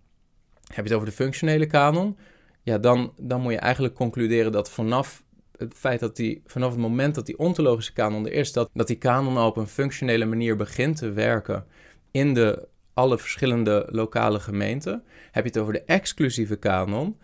Heb 0.67 0.77
je 0.77 0.83
het 0.83 0.93
over 0.93 1.07
de 1.07 1.13
functionele 1.15 1.67
kanon? 1.67 2.17
Ja, 2.63 2.79
dan, 2.79 3.13
dan 3.21 3.41
moet 3.41 3.53
je 3.53 3.59
eigenlijk 3.59 3.95
concluderen 3.95 4.53
dat 4.53 4.71
vanaf 4.71 5.25
het 5.57 5.75
feit 5.75 6.01
dat 6.01 6.17
die, 6.17 6.43
vanaf 6.47 6.71
het 6.71 6.81
moment 6.81 7.15
dat 7.15 7.27
die 7.27 7.39
ontologische 7.39 7.93
kanon 7.93 8.27
er 8.27 8.33
is, 8.33 8.53
dat, 8.53 8.71
dat 8.73 8.87
die 8.87 8.97
kanon 8.97 9.39
op 9.39 9.57
een 9.57 9.67
functionele 9.67 10.25
manier 10.25 10.57
begint 10.57 10.97
te 10.97 11.11
werken 11.11 11.67
in 12.11 12.35
de 12.35 12.69
alle 12.97 13.19
verschillende 13.19 13.87
lokale 13.91 14.41
gemeenten. 14.41 15.03
Heb 15.31 15.45
je 15.45 15.51
het 15.51 15.59
over 15.59 15.73
de 15.73 15.83
exclusieve 15.83 16.57
kanon, 16.57 17.17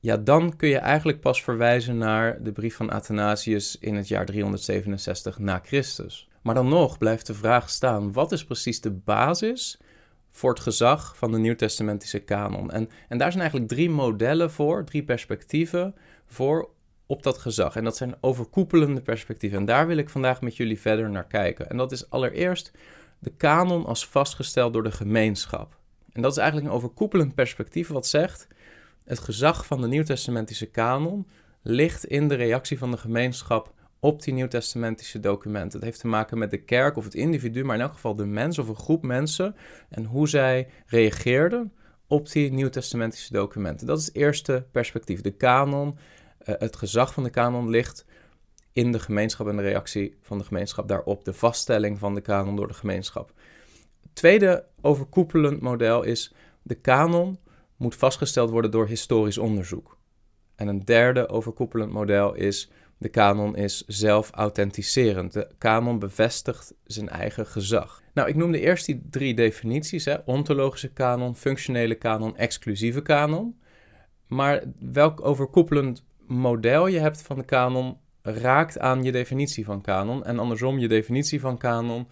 ja, 0.00 0.16
dan 0.16 0.56
kun 0.56 0.68
je 0.68 0.78
eigenlijk 0.78 1.20
pas 1.20 1.42
verwijzen 1.42 1.98
naar 1.98 2.42
de 2.42 2.52
brief 2.52 2.76
van 2.76 2.90
Athanasius 2.90 3.78
in 3.78 3.94
het 3.94 4.08
jaar 4.08 4.24
367 4.24 5.38
na 5.38 5.60
Christus. 5.64 6.28
Maar 6.42 6.54
dan 6.54 6.68
nog 6.68 6.98
blijft 6.98 7.26
de 7.26 7.34
vraag 7.34 7.70
staan: 7.70 8.12
wat 8.12 8.32
is 8.32 8.44
precies 8.44 8.80
de 8.80 8.90
basis 8.90 9.78
voor 10.30 10.50
het 10.50 10.60
gezag 10.60 11.16
van 11.16 11.32
de 11.32 11.38
Nieuwtestamentische 11.38 12.18
kanon? 12.18 12.70
En, 12.70 12.88
en 13.08 13.18
daar 13.18 13.30
zijn 13.30 13.42
eigenlijk 13.42 13.72
drie 13.72 13.90
modellen 13.90 14.50
voor, 14.50 14.84
drie 14.84 15.04
perspectieven 15.04 15.94
voor 16.26 16.70
op 17.06 17.22
dat 17.22 17.38
gezag. 17.38 17.76
En 17.76 17.84
dat 17.84 17.96
zijn 17.96 18.14
overkoepelende 18.20 19.00
perspectieven. 19.00 19.58
En 19.58 19.64
daar 19.64 19.86
wil 19.86 19.96
ik 19.96 20.10
vandaag 20.10 20.40
met 20.40 20.56
jullie 20.56 20.80
verder 20.80 21.10
naar 21.10 21.26
kijken. 21.26 21.70
En 21.70 21.76
dat 21.76 21.92
is 21.92 22.10
allereerst 22.10 22.72
de 23.24 23.32
kanon 23.36 23.86
als 23.86 24.08
vastgesteld 24.08 24.72
door 24.72 24.82
de 24.82 24.92
gemeenschap. 24.92 25.78
En 26.12 26.22
dat 26.22 26.30
is 26.32 26.38
eigenlijk 26.38 26.68
een 26.70 26.76
overkoepelend 26.76 27.34
perspectief 27.34 27.88
wat 27.88 28.06
zegt: 28.06 28.48
het 29.04 29.18
gezag 29.18 29.66
van 29.66 29.80
de 29.80 29.88
Nieuwtestamentische 29.88 30.66
kanon 30.66 31.26
ligt 31.62 32.04
in 32.04 32.28
de 32.28 32.34
reactie 32.34 32.78
van 32.78 32.90
de 32.90 32.96
gemeenschap 32.96 33.72
op 34.00 34.22
die 34.22 34.34
Nieuwtestamentische 34.34 35.20
documenten. 35.20 35.78
Het 35.78 35.88
heeft 35.88 36.00
te 36.00 36.06
maken 36.06 36.38
met 36.38 36.50
de 36.50 36.62
kerk 36.62 36.96
of 36.96 37.04
het 37.04 37.14
individu, 37.14 37.64
maar 37.64 37.76
in 37.76 37.82
elk 37.82 37.92
geval 37.92 38.16
de 38.16 38.26
mens 38.26 38.58
of 38.58 38.68
een 38.68 38.76
groep 38.76 39.02
mensen 39.02 39.56
en 39.88 40.04
hoe 40.04 40.28
zij 40.28 40.68
reageerden 40.86 41.72
op 42.06 42.30
die 42.30 42.52
Nieuwtestamentische 42.52 43.32
documenten. 43.32 43.86
Dat 43.86 43.98
is 43.98 44.06
het 44.06 44.14
eerste 44.14 44.66
perspectief. 44.70 45.20
De 45.20 45.30
kanon, 45.30 45.98
eh, 46.38 46.54
het 46.58 46.76
gezag 46.76 47.12
van 47.12 47.22
de 47.22 47.30
kanon 47.30 47.70
ligt 47.70 48.04
in 48.74 48.92
de 48.92 48.98
gemeenschap 48.98 49.48
en 49.48 49.56
de 49.56 49.62
reactie 49.62 50.16
van 50.20 50.38
de 50.38 50.44
gemeenschap 50.44 50.88
daarop, 50.88 51.24
de 51.24 51.32
vaststelling 51.32 51.98
van 51.98 52.14
de 52.14 52.20
kanon 52.20 52.56
door 52.56 52.68
de 52.68 52.74
gemeenschap. 52.74 53.32
tweede 54.12 54.64
overkoepelend 54.80 55.60
model 55.60 56.02
is 56.02 56.34
de 56.62 56.74
kanon 56.74 57.38
moet 57.76 57.94
vastgesteld 57.94 58.50
worden 58.50 58.70
door 58.70 58.86
historisch 58.86 59.38
onderzoek. 59.38 59.98
En 60.56 60.68
een 60.68 60.84
derde 60.84 61.28
overkoepelend 61.28 61.92
model 61.92 62.34
is 62.34 62.70
de 62.98 63.08
kanon 63.08 63.56
is 63.56 63.84
zelf 63.86 64.30
authenticerend. 64.30 65.32
De 65.32 65.48
kanon 65.58 65.98
bevestigt 65.98 66.74
zijn 66.84 67.08
eigen 67.08 67.46
gezag. 67.46 68.02
Nou, 68.14 68.28
ik 68.28 68.34
noemde 68.34 68.60
eerst 68.60 68.86
die 68.86 69.02
drie 69.10 69.34
definities: 69.34 70.04
hè? 70.04 70.16
ontologische 70.24 70.92
kanon, 70.92 71.36
functionele 71.36 71.94
kanon, 71.94 72.36
exclusieve 72.36 73.02
kanon. 73.02 73.58
Maar 74.26 74.62
welk 74.78 75.24
overkoepelend 75.24 76.04
model 76.26 76.86
je 76.86 76.98
hebt 76.98 77.22
van 77.22 77.36
de 77.36 77.44
kanon 77.44 77.98
raakt 78.24 78.78
aan 78.78 79.02
je 79.02 79.12
definitie 79.12 79.64
van 79.64 79.80
kanon. 79.80 80.24
En 80.24 80.38
andersom, 80.38 80.78
je 80.78 80.88
definitie 80.88 81.40
van 81.40 81.58
kanon 81.58 82.06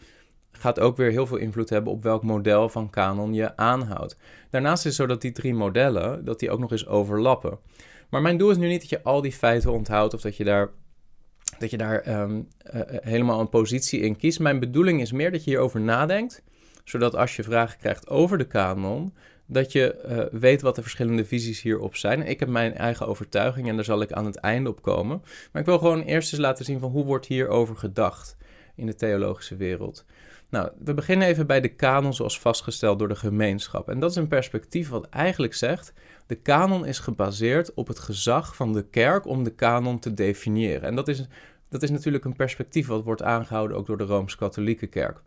gaat 0.52 0.80
ook 0.80 0.96
weer 0.96 1.10
heel 1.10 1.26
veel 1.26 1.36
invloed 1.36 1.70
hebben 1.70 1.92
op 1.92 2.02
welk 2.02 2.22
model 2.22 2.68
van 2.68 2.90
kanon 2.90 3.34
je 3.34 3.56
aanhoudt. 3.56 4.16
Daarnaast 4.50 4.78
is 4.78 4.84
het 4.84 4.94
zo 4.94 5.06
dat 5.06 5.20
die 5.20 5.32
drie 5.32 5.54
modellen, 5.54 6.24
dat 6.24 6.38
die 6.38 6.50
ook 6.50 6.58
nog 6.58 6.70
eens 6.70 6.86
overlappen. 6.86 7.58
Maar 8.10 8.22
mijn 8.22 8.36
doel 8.36 8.50
is 8.50 8.56
nu 8.56 8.68
niet 8.68 8.80
dat 8.80 8.90
je 8.90 9.02
al 9.02 9.20
die 9.20 9.32
feiten 9.32 9.72
onthoudt 9.72 10.14
of 10.14 10.20
dat 10.20 10.36
je 10.36 10.44
daar, 10.44 10.70
dat 11.58 11.70
je 11.70 11.76
daar 11.76 12.00
ehm, 12.00 12.42
eh, 12.58 12.80
eh, 12.80 12.86
helemaal 13.02 13.40
een 13.40 13.48
positie 13.48 14.00
in 14.00 14.16
kiest. 14.16 14.40
Mijn 14.40 14.60
bedoeling 14.60 15.00
is 15.00 15.12
meer 15.12 15.30
dat 15.30 15.44
je 15.44 15.50
hierover 15.50 15.80
nadenkt, 15.80 16.42
zodat 16.84 17.16
als 17.16 17.36
je 17.36 17.42
vragen 17.42 17.78
krijgt 17.78 18.08
over 18.08 18.38
de 18.38 18.46
kanon, 18.46 19.14
dat 19.46 19.72
je 19.72 19.94
eh, 19.94 20.40
weet 20.40 20.62
wat 20.62 20.74
de 20.74 20.82
verschillende 20.82 21.24
visies 21.24 21.62
hierop 21.62 21.96
zijn. 21.96 22.22
Ik 22.22 22.40
heb 22.40 22.48
mijn 22.48 22.74
eigen 22.74 23.06
overtuiging 23.06 23.68
en 23.68 23.74
daar 23.74 23.84
zal 23.84 24.02
ik 24.02 24.12
aan 24.12 24.26
het 24.26 24.36
einde 24.36 24.68
op 24.68 24.82
komen. 24.82 25.22
Maar 25.52 25.62
ik 25.62 25.68
wil 25.68 25.78
gewoon 25.78 26.02
eerst 26.02 26.32
eens 26.32 26.42
laten 26.42 26.64
zien 26.64 26.80
van 26.80 26.90
hoe 26.90 27.04
wordt 27.04 27.26
hierover 27.26 27.76
gedacht 27.76 28.36
in 28.74 28.86
de 28.86 28.94
theologische 28.94 29.56
wereld. 29.56 30.04
Nou, 30.52 30.70
we 30.84 30.94
beginnen 30.94 31.28
even 31.28 31.46
bij 31.46 31.60
de 31.60 31.74
kanon 31.74 32.14
zoals 32.14 32.40
vastgesteld 32.40 32.98
door 32.98 33.08
de 33.08 33.16
gemeenschap. 33.16 33.88
En 33.88 34.00
dat 34.00 34.10
is 34.10 34.16
een 34.16 34.28
perspectief 34.28 34.88
wat 34.88 35.08
eigenlijk 35.08 35.54
zegt: 35.54 35.92
de 36.26 36.34
kanon 36.34 36.86
is 36.86 36.98
gebaseerd 36.98 37.74
op 37.74 37.88
het 37.88 37.98
gezag 37.98 38.56
van 38.56 38.72
de 38.72 38.88
kerk 38.88 39.26
om 39.26 39.44
de 39.44 39.54
kanon 39.54 39.98
te 39.98 40.14
definiëren. 40.14 40.82
En 40.82 40.94
dat 40.94 41.08
is, 41.08 41.26
dat 41.68 41.82
is 41.82 41.90
natuurlijk 41.90 42.24
een 42.24 42.36
perspectief 42.36 42.86
wat 42.86 43.04
wordt 43.04 43.22
aangehouden 43.22 43.76
ook 43.76 43.86
door 43.86 43.98
de 43.98 44.04
Rooms-Katholieke 44.04 44.86
Kerk. 44.86 45.22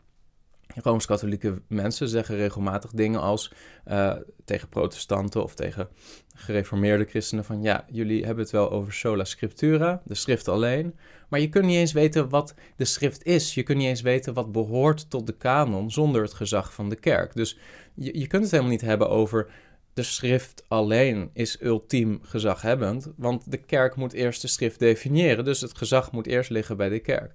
Rooms-katholieke 0.74 1.62
mensen 1.67 2.10
zeggen 2.10 2.36
regelmatig 2.36 2.91
dingen 2.91 3.22
als 3.22 3.51
uh, 3.88 4.13
tegen 4.45 4.69
protestanten 4.69 5.43
of 5.43 5.55
tegen 5.55 5.88
gereformeerde 6.36 7.05
christenen 7.05 7.45
van 7.45 7.62
ja, 7.62 7.86
jullie 7.91 8.25
hebben 8.25 8.43
het 8.43 8.53
wel 8.53 8.72
over 8.72 8.93
sola 8.93 9.24
scriptura, 9.24 10.01
de 10.05 10.15
schrift 10.15 10.48
alleen, 10.48 10.95
maar 11.29 11.39
je 11.39 11.50
kunt 11.50 11.65
niet 11.65 11.75
eens 11.75 11.91
weten 11.91 12.29
wat 12.29 12.53
de 12.75 12.86
schrift 12.86 13.24
is. 13.24 13.53
Je 13.53 13.63
kunt 13.63 13.77
niet 13.77 13.88
eens 13.88 14.01
weten 14.01 14.34
wat 14.34 14.51
behoort 14.51 15.10
tot 15.10 15.27
de 15.27 15.38
kanon 15.38 15.91
zonder 15.91 16.22
het 16.22 16.34
gezag 16.34 16.74
van 16.74 16.89
de 16.89 16.95
kerk. 16.95 17.36
Dus 17.36 17.57
je, 17.93 18.19
je 18.19 18.27
kunt 18.27 18.41
het 18.41 18.51
helemaal 18.51 18.72
niet 18.72 18.81
hebben 18.81 19.10
over 19.10 19.48
de 19.93 20.03
schrift 20.03 20.63
alleen 20.67 21.29
is 21.34 21.62
ultiem 21.62 22.19
gezaghebbend, 22.22 23.12
want 23.15 23.51
de 23.51 23.57
kerk 23.57 23.95
moet 23.95 24.13
eerst 24.13 24.41
de 24.41 24.48
schrift 24.48 24.79
definiëren, 24.79 25.45
dus 25.45 25.62
het 25.62 25.77
gezag 25.77 26.12
moet 26.12 26.27
eerst 26.27 26.50
liggen 26.50 26.77
bij 26.77 26.89
de 26.89 27.00
kerk. 27.00 27.34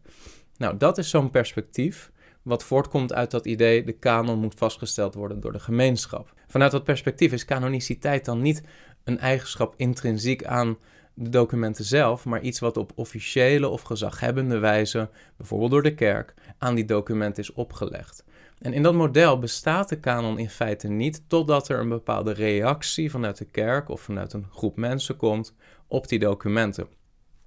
Nou, 0.57 0.77
dat 0.77 0.99
is 0.99 1.11
zo'n 1.11 1.31
perspectief 1.31 2.11
wat 2.43 2.65
voortkomt 2.65 3.13
uit 3.13 3.31
dat 3.31 3.47
idee, 3.47 3.85
de 3.85 3.93
kanon 3.93 4.39
moet 4.39 4.55
vastgesteld 4.55 5.15
worden 5.15 5.41
door 5.41 5.53
de 5.53 5.61
gemeenschap. 5.61 6.35
Vanuit 6.47 6.71
dat 6.71 6.85
perspectief 6.85 7.33
is 7.33 7.45
canoniciteit 7.45 8.25
dan 8.25 8.41
niet 8.41 8.63
een 9.05 9.19
eigenschap 9.19 9.75
intrinsiek 9.77 10.45
aan 10.45 10.79
de 11.15 11.29
documenten 11.29 11.85
zelf, 11.85 12.25
maar 12.25 12.41
iets 12.41 12.59
wat 12.59 12.77
op 12.77 12.93
officiële 12.95 13.69
of 13.69 13.83
gezaghebbende 13.83 14.59
wijze, 14.59 15.11
bijvoorbeeld 15.37 15.71
door 15.71 15.83
de 15.83 15.95
kerk, 15.95 16.35
aan 16.59 16.75
die 16.75 16.85
documenten 16.85 17.43
is 17.43 17.53
opgelegd. 17.53 18.25
En 18.59 18.73
in 18.73 18.83
dat 18.83 18.95
model 18.95 19.39
bestaat 19.39 19.89
de 19.89 20.01
kanon 20.01 20.39
in 20.39 20.51
feite 20.51 20.89
niet 20.89 21.23
totdat 21.27 21.69
er 21.69 21.79
een 21.79 21.89
bepaalde 21.89 22.33
reactie 22.33 23.11
vanuit 23.11 23.39
de 23.39 23.45
kerk 23.45 23.89
of 23.89 24.01
vanuit 24.01 24.33
een 24.33 24.47
groep 24.51 24.77
mensen 24.77 25.17
komt 25.17 25.55
op 25.87 26.09
die 26.09 26.19
documenten. 26.19 26.89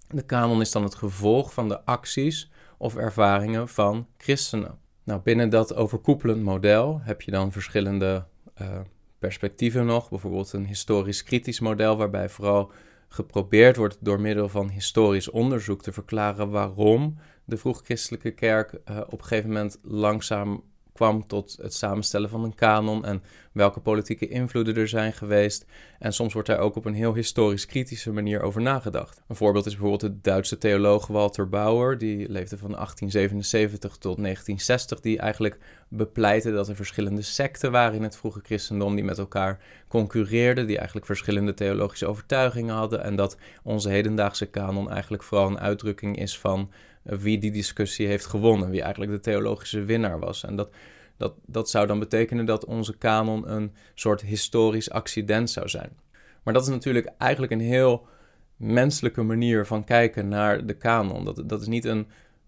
De 0.10 0.26
kanon 0.26 0.62
is 0.62 0.72
dan 0.72 0.84
het 0.84 0.96
gevolg 0.96 1.54
van 1.54 1.68
de 1.68 1.86
acties 1.86 2.52
of 2.78 2.96
ervaringen 2.96 3.68
van 3.70 4.08
christenen. 4.18 4.83
Nou, 5.04 5.22
binnen 5.22 5.50
dat 5.50 5.76
overkoepelend 5.76 6.44
model 6.44 7.00
heb 7.02 7.22
je 7.22 7.32
dan 7.32 7.52
verschillende 7.52 8.26
uh, 8.62 8.80
perspectieven 9.20 9.86
nog. 9.86 10.10
Bijvoorbeeld 10.10 10.54
een 10.54 10.66
historisch 10.66 11.24
kritisch 11.24 11.60
model, 11.60 11.98
waarbij 11.98 12.30
vooral 12.30 12.72
geprobeerd 13.08 13.76
wordt 13.76 13.98
door 14.00 14.22
middel 14.22 14.50
van 14.50 14.70
historisch 14.70 15.30
onderzoek 15.30 15.82
te 15.82 15.92
verklaren 15.92 16.50
waarom 16.50 17.18
de 17.46 17.58
vroeg-christelijke 17.58 18.32
kerk 18.32 18.74
uh, 18.74 18.98
op 19.06 19.20
een 19.20 19.26
gegeven 19.26 19.50
moment 19.50 19.80
langzaam 19.82 20.64
kwam 20.94 21.28
tot 21.28 21.58
het 21.62 21.74
samenstellen 21.74 22.30
van 22.30 22.44
een 22.44 22.56
kanon 22.56 23.06
en 23.06 23.24
welke 23.52 23.80
politieke 23.80 24.28
invloeden 24.28 24.76
er 24.76 24.88
zijn 24.88 25.14
geweest. 25.14 25.66
En 26.00 26.14
soms 26.14 26.34
wordt 26.34 26.48
daar 26.48 26.60
ook 26.60 26.76
op 26.76 26.86
een 26.86 26.94
heel 26.94 27.14
historisch 27.14 27.66
kritische 27.66 28.12
manier 28.12 28.42
over 28.42 28.62
nagedacht. 28.62 29.22
Een 29.28 29.36
voorbeeld 29.36 29.66
is 29.66 29.72
bijvoorbeeld 29.72 30.12
de 30.12 30.22
Duitse 30.22 30.58
theoloog 30.58 31.08
Walter 31.08 31.50
Bauer, 31.50 31.98
die 31.98 32.18
leefde 32.30 32.58
van 32.58 32.72
1877 32.72 33.92
tot 33.92 34.18
1960, 34.18 35.00
die 35.00 35.20
eigenlijk 35.20 35.58
bepleitte 35.88 36.52
dat 36.52 36.68
er 36.68 36.76
verschillende 36.76 37.22
secten 37.22 37.72
waren 37.72 37.96
in 37.96 38.04
het 38.04 38.18
vroege 38.18 38.40
christendom 38.44 38.96
die 38.96 39.04
met 39.04 39.18
elkaar 39.18 39.60
concurreerden, 39.88 40.68
die 40.68 40.78
eigenlijk 40.78 41.06
verschillende 41.06 41.54
theologische 41.54 42.08
overtuigingen 42.08 42.76
hadden 42.76 43.04
en 43.04 43.16
dat 43.16 43.38
onze 43.64 43.90
hedendaagse 43.90 44.46
kanon 44.46 44.92
eigenlijk 44.92 45.24
vooral 45.24 45.48
een 45.48 45.60
uitdrukking 45.60 46.18
is 46.18 46.40
van 46.40 46.72
wie 47.04 47.38
die 47.38 47.52
discussie 47.52 48.08
heeft 48.08 48.26
gewonnen, 48.26 48.70
wie 48.70 48.82
eigenlijk 48.82 49.12
de 49.12 49.20
theologische 49.20 49.84
winnaar 49.84 50.20
was. 50.20 50.44
En 50.44 50.56
dat, 50.56 50.70
dat, 51.18 51.34
dat 51.46 51.70
zou 51.70 51.88
dan 51.88 52.00
betekenen 52.00 52.46
dat 52.46 52.66
onze 52.66 52.98
kanon 52.98 53.52
een 53.52 53.74
soort 53.94 54.22
historisch 54.22 54.90
accident 54.90 55.50
zou 55.50 55.70
zijn. 55.70 55.98
Maar 56.44 56.54
dat 56.54 56.64
is 56.64 56.70
natuurlijk 56.70 57.10
eigenlijk 57.18 57.52
een 57.52 57.60
heel 57.60 58.08
menselijke 58.56 59.22
manier 59.22 59.66
van 59.66 59.84
kijken 59.84 60.28
naar 60.28 60.66
de 60.66 60.74
kanon. 60.74 61.26
Dat, 61.26 61.44
dat 61.46 61.62
is 61.62 61.68
niet 61.68 61.86
een, 61.86 62.08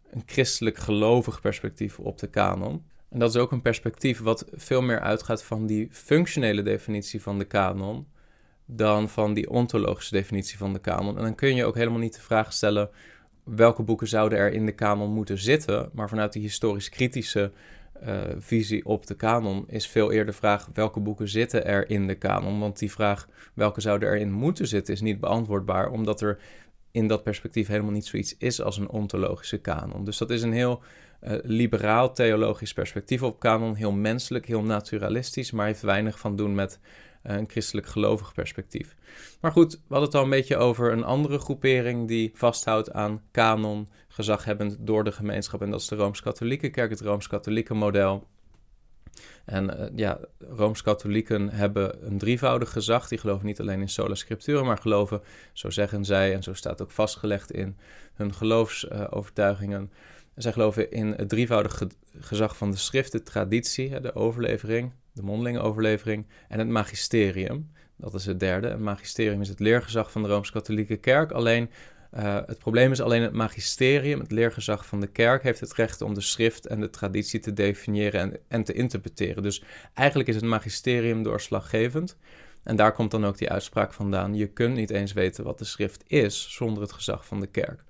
een 0.10 0.24
christelijk 0.26 0.78
gelovig 0.78 1.42
perspectief 1.42 2.00
op 2.00 2.18
de 2.18 2.28
kanon. 2.28 2.86
En 3.10 3.20
dat 3.20 3.30
is 3.30 3.42
ook 3.42 3.52
een 3.52 3.62
perspectief 3.62 4.20
wat 4.20 4.46
veel 4.54 4.82
meer 4.82 5.00
uitgaat 5.00 5.44
van 5.44 5.66
die 5.66 5.88
functionele 5.92 6.62
definitie 6.62 7.22
van 7.22 7.38
de 7.38 7.46
kanon 7.46 8.08
dan 8.66 9.10
van 9.10 9.34
die 9.34 9.50
ontologische 9.50 10.16
definitie 10.16 10.58
van 10.58 10.74
de 10.74 10.80
kanon. 10.80 11.18
En 11.18 11.24
dan 11.24 11.36
kun 11.36 11.56
je 11.56 11.66
ook 11.66 11.76
helemaal 11.76 12.00
niet 12.00 12.16
de 12.16 12.22
vraag 12.22 12.54
stellen 12.54 12.90
welke 13.46 13.84
boeken 13.84 14.08
zouden 14.08 14.38
er 14.38 14.54
in 14.54 14.66
de 14.66 14.72
kanon 14.72 15.14
moeten 15.14 15.38
zitten. 15.38 15.90
Maar 15.94 16.10
vanuit 16.10 16.34
die 16.34 16.42
historisch-kritische 16.42 17.52
uh, 18.04 18.22
visie 18.38 18.86
op 18.86 19.08
de 19.08 19.16
kanon 19.16 19.64
is 19.68 19.88
veel 19.88 20.12
eerder 20.12 20.25
de 20.25 20.34
vraag 20.34 20.70
welke 20.74 21.00
boeken 21.00 21.30
zitten 21.30 21.66
er 21.66 21.90
in 21.90 22.08
de 22.08 22.16
kanon. 22.16 22.60
Want 22.60 22.80
die 22.80 22.92
vraag 22.92 23.28
welke 23.54 23.82
zouden 23.82 24.10
erin 24.10 24.32
moeten 24.32 24.68
zitten 24.68 24.94
is 24.94 25.02
niet 25.02 25.20
beantwoordbaar, 25.20 25.90
omdat 25.90 26.22
er 26.22 26.38
in 26.92 27.08
dat 27.08 27.24
perspectief 27.24 27.68
helemaal 27.68 27.92
niet 27.92 28.06
zoiets 28.06 28.38
is 28.38 28.62
als 28.62 28.78
een 28.78 28.90
ontologische 28.90 29.58
kanon. 29.58 30.06
Dus 30.06 30.18
dat 30.18 30.30
is 30.30 30.42
een 30.42 30.54
heel 30.54 30.82
uh, 31.24 31.34
liberaal 31.44 32.14
theologisch 32.14 32.74
perspectief 32.74 33.24
op 33.24 33.40
kanon, 33.40 33.75
heel 33.75 33.92
menselijk, 33.92 34.46
heel 34.46 34.64
naturalistisch, 34.64 35.52
maar 35.52 35.66
heeft 35.66 35.82
weinig 35.82 36.20
van 36.20 36.36
doen 36.36 36.56
met 36.56 36.80
eh, 36.80 37.05
een 37.25 37.50
christelijk 37.50 37.88
gelovig 37.88 38.34
perspectief. 38.34 38.96
Maar 39.41 39.51
goed, 39.51 39.72
we 39.72 39.79
hadden 39.88 40.05
het 40.05 40.15
al 40.15 40.24
een 40.24 40.29
beetje 40.29 40.58
over 40.58 40.91
een 40.91 41.03
andere 41.03 41.39
groepering 41.39 42.08
die 42.08 42.32
vasthoudt 42.34 42.94
aan 42.94 43.22
kanon, 43.32 43.88
gezaghebbend 44.08 44.77
door 44.79 45.03
de 45.03 45.12
gemeenschap. 45.12 45.62
En 45.62 45.72
dat 45.72 45.82
is 45.82 45.88
de 45.88 45.96
Rooms-Katholieke 45.96 46.70
Kerk, 46.70 46.89
het 46.89 47.01
Rooms-Katholieke 47.01 47.74
model. 47.74 48.27
En 49.46 49.79
uh, 49.79 49.86
ja, 49.96 50.20
Rooms-Katholieken 50.39 51.50
hebben 51.50 52.05
een 52.08 52.17
drievoudig 52.17 52.72
gezag. 52.72 53.08
Die 53.08 53.17
geloven 53.17 53.46
niet 53.46 53.60
alleen 53.60 53.82
in 53.82 53.89
sola 53.89 54.15
scriptura, 54.15 54.63
maar 54.63 54.77
geloven, 54.77 55.22
zo 55.53 55.70
zeggen 55.70 56.05
zij, 56.05 56.34
en 56.34 56.44
zo 56.44 56.53
staat 56.53 56.82
ook 56.82 56.91
vastgelegd 56.91 57.51
in 57.51 57.77
hun 58.13 58.34
geloofsovertuigingen. 58.34 59.91
Zij 60.36 60.51
geloven 60.51 60.91
in 60.91 61.08
het 61.08 61.29
drievoudig 61.29 61.82
gezag 62.20 62.58
van 62.58 62.72
de 62.72 62.77
schrift, 62.77 63.12
de 63.12 63.24
traditie, 63.24 64.00
de 64.00 64.15
overlevering, 64.15 64.91
de 65.16 65.24
mondelinge 65.24 65.60
overlevering 65.60 66.26
en 66.48 66.60
het 66.60 66.68
magisterium. 66.68 67.72
Dat 67.98 68.14
is 68.14 68.26
het 68.26 68.40
derde. 68.40 68.68
Het 68.68 68.80
magisterium 68.80 69.42
is 69.42 69.50
het 69.50 69.60
leergezag 69.60 70.12
van 70.12 70.22
de 70.22 70.28
Rooms-Katholieke 70.28 70.98
Kerk. 70.98 71.32
Alleen 71.32 71.70
uh, 72.18 72.40
het 72.46 72.58
probleem 72.58 72.92
is 72.92 73.02
alleen 73.02 73.22
het 73.22 73.34
magisterium, 73.34 74.20
het 74.20 74.32
leergezag 74.32 74.86
van 74.86 75.00
de 75.00 75.08
kerk, 75.08 75.44
heeft 75.44 75.60
het 75.60 75.74
recht 75.74 76.02
om 76.02 76.14
de 76.14 76.22
schrift 76.22 76.68
en 76.68 76.80
de 76.80 76.90
traditie 76.90 77.40
te 77.40 77.54
definiëren 77.54 78.22
en, 78.22 78.40
en 78.48 78.64
te 78.64 78.74
interpreteren. 78.74 79.44
Dus 79.44 79.64
eigenlijk 79.94 80.30
is 80.30 80.36
het 80.36 80.44
magisterium 80.44 81.24
doorslaggevend. 81.24 82.18
En 82.64 82.76
daar 82.76 82.94
komt 82.94 83.12
dan 83.12 83.26
ook 83.26 83.38
die 83.38 83.50
uitspraak 83.50 83.94
vandaan. 83.94 84.36
Je 84.36 84.48
kunt 84.48 84.76
niet 84.76 84.90
eens 84.90 85.14
weten 85.14 85.44
wat 85.44 85.58
de 85.58 85.66
schrift 85.66 86.04
is 86.08 86.48
zonder 86.50 86.84
het 86.84 86.92
gezag 86.92 87.26
van 87.26 87.40
de 87.40 87.48
kerk. 87.48 87.84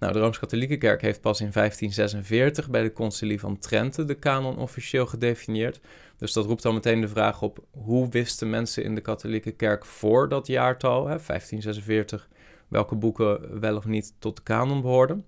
Nou, 0.00 0.12
de 0.12 0.18
Rooms-Katholieke 0.18 0.76
Kerk 0.76 1.00
heeft 1.00 1.20
pas 1.20 1.40
in 1.40 1.50
1546 1.52 2.70
bij 2.70 2.82
de 2.82 2.92
Concilie 2.92 3.40
van 3.40 3.58
Trente 3.58 4.04
de 4.04 4.14
kanon 4.14 4.58
officieel 4.58 5.06
gedefinieerd. 5.06 5.80
Dus 6.16 6.32
dat 6.32 6.46
roept 6.46 6.62
dan 6.62 6.74
meteen 6.74 7.00
de 7.00 7.08
vraag 7.08 7.42
op: 7.42 7.64
hoe 7.70 8.08
wisten 8.08 8.50
mensen 8.50 8.84
in 8.84 8.94
de 8.94 9.00
Katholieke 9.00 9.50
Kerk 9.50 9.84
voor 9.84 10.28
dat 10.28 10.46
jaartal, 10.46 10.98
hè, 11.06 11.18
1546, 11.18 12.28
welke 12.68 12.94
boeken 12.94 13.60
wel 13.60 13.76
of 13.76 13.84
niet 13.84 14.14
tot 14.18 14.36
de 14.36 14.42
kanon 14.42 14.80
behoorden? 14.80 15.24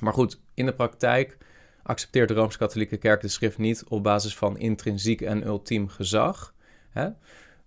Maar 0.00 0.12
goed, 0.12 0.40
in 0.54 0.66
de 0.66 0.74
praktijk 0.74 1.36
accepteert 1.82 2.28
de 2.28 2.34
Rooms-Katholieke 2.34 2.96
Kerk 2.96 3.20
de 3.20 3.28
schrift 3.28 3.58
niet 3.58 3.84
op 3.88 4.02
basis 4.02 4.36
van 4.36 4.58
intrinsiek 4.58 5.20
en 5.20 5.46
ultiem 5.46 5.88
gezag. 5.88 6.54
Hè? 6.90 7.08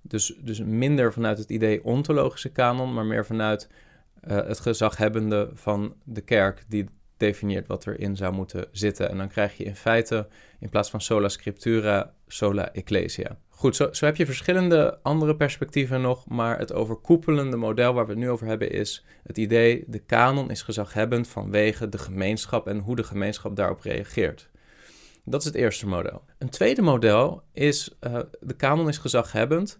Dus, 0.01 0.35
dus 0.39 0.59
minder 0.59 1.13
vanuit 1.13 1.37
het 1.37 1.49
idee 1.49 1.83
ontologische 1.83 2.51
kanon, 2.51 2.93
maar 2.93 3.05
meer 3.05 3.25
vanuit 3.25 3.69
het 4.27 4.59
gezaghebbende 4.59 5.49
van 5.53 5.95
de 6.03 6.21
kerk 6.21 6.63
die 6.67 6.89
definieert 7.17 7.67
wat 7.67 7.87
erin 7.87 8.15
zou 8.15 8.33
moeten 8.33 8.65
zitten. 8.71 9.09
En 9.09 9.17
dan 9.17 9.27
krijg 9.27 9.57
je 9.57 9.63
in 9.63 9.75
feite 9.75 10.27
in 10.59 10.69
plaats 10.69 10.89
van 10.89 11.01
sola 11.01 11.29
scriptura, 11.29 12.13
sola 12.27 12.73
ecclesia. 12.73 13.37
Goed, 13.49 13.75
zo, 13.75 13.89
zo 13.91 14.05
heb 14.05 14.15
je 14.15 14.25
verschillende 14.25 14.99
andere 15.01 15.35
perspectieven 15.35 16.01
nog, 16.01 16.27
maar 16.27 16.57
het 16.57 16.73
overkoepelende 16.73 17.57
model 17.57 17.93
waar 17.93 18.05
we 18.05 18.11
het 18.11 18.19
nu 18.19 18.29
over 18.29 18.47
hebben 18.47 18.71
is 18.71 19.05
het 19.23 19.37
idee 19.37 19.83
de 19.87 19.99
kanon 19.99 20.51
is 20.51 20.61
gezaghebbend 20.61 21.27
vanwege 21.27 21.89
de 21.89 21.97
gemeenschap 21.97 22.67
en 22.67 22.79
hoe 22.79 22.95
de 22.95 23.03
gemeenschap 23.03 23.55
daarop 23.55 23.81
reageert. 23.81 24.49
Dat 25.25 25.39
is 25.39 25.45
het 25.45 25.55
eerste 25.55 25.87
model. 25.87 26.23
Een 26.37 26.49
tweede 26.49 26.81
model 26.81 27.43
is 27.53 27.97
uh, 28.01 28.19
de 28.39 28.55
kanon 28.55 28.87
is 28.87 28.97
gezaghebbend 28.97 29.79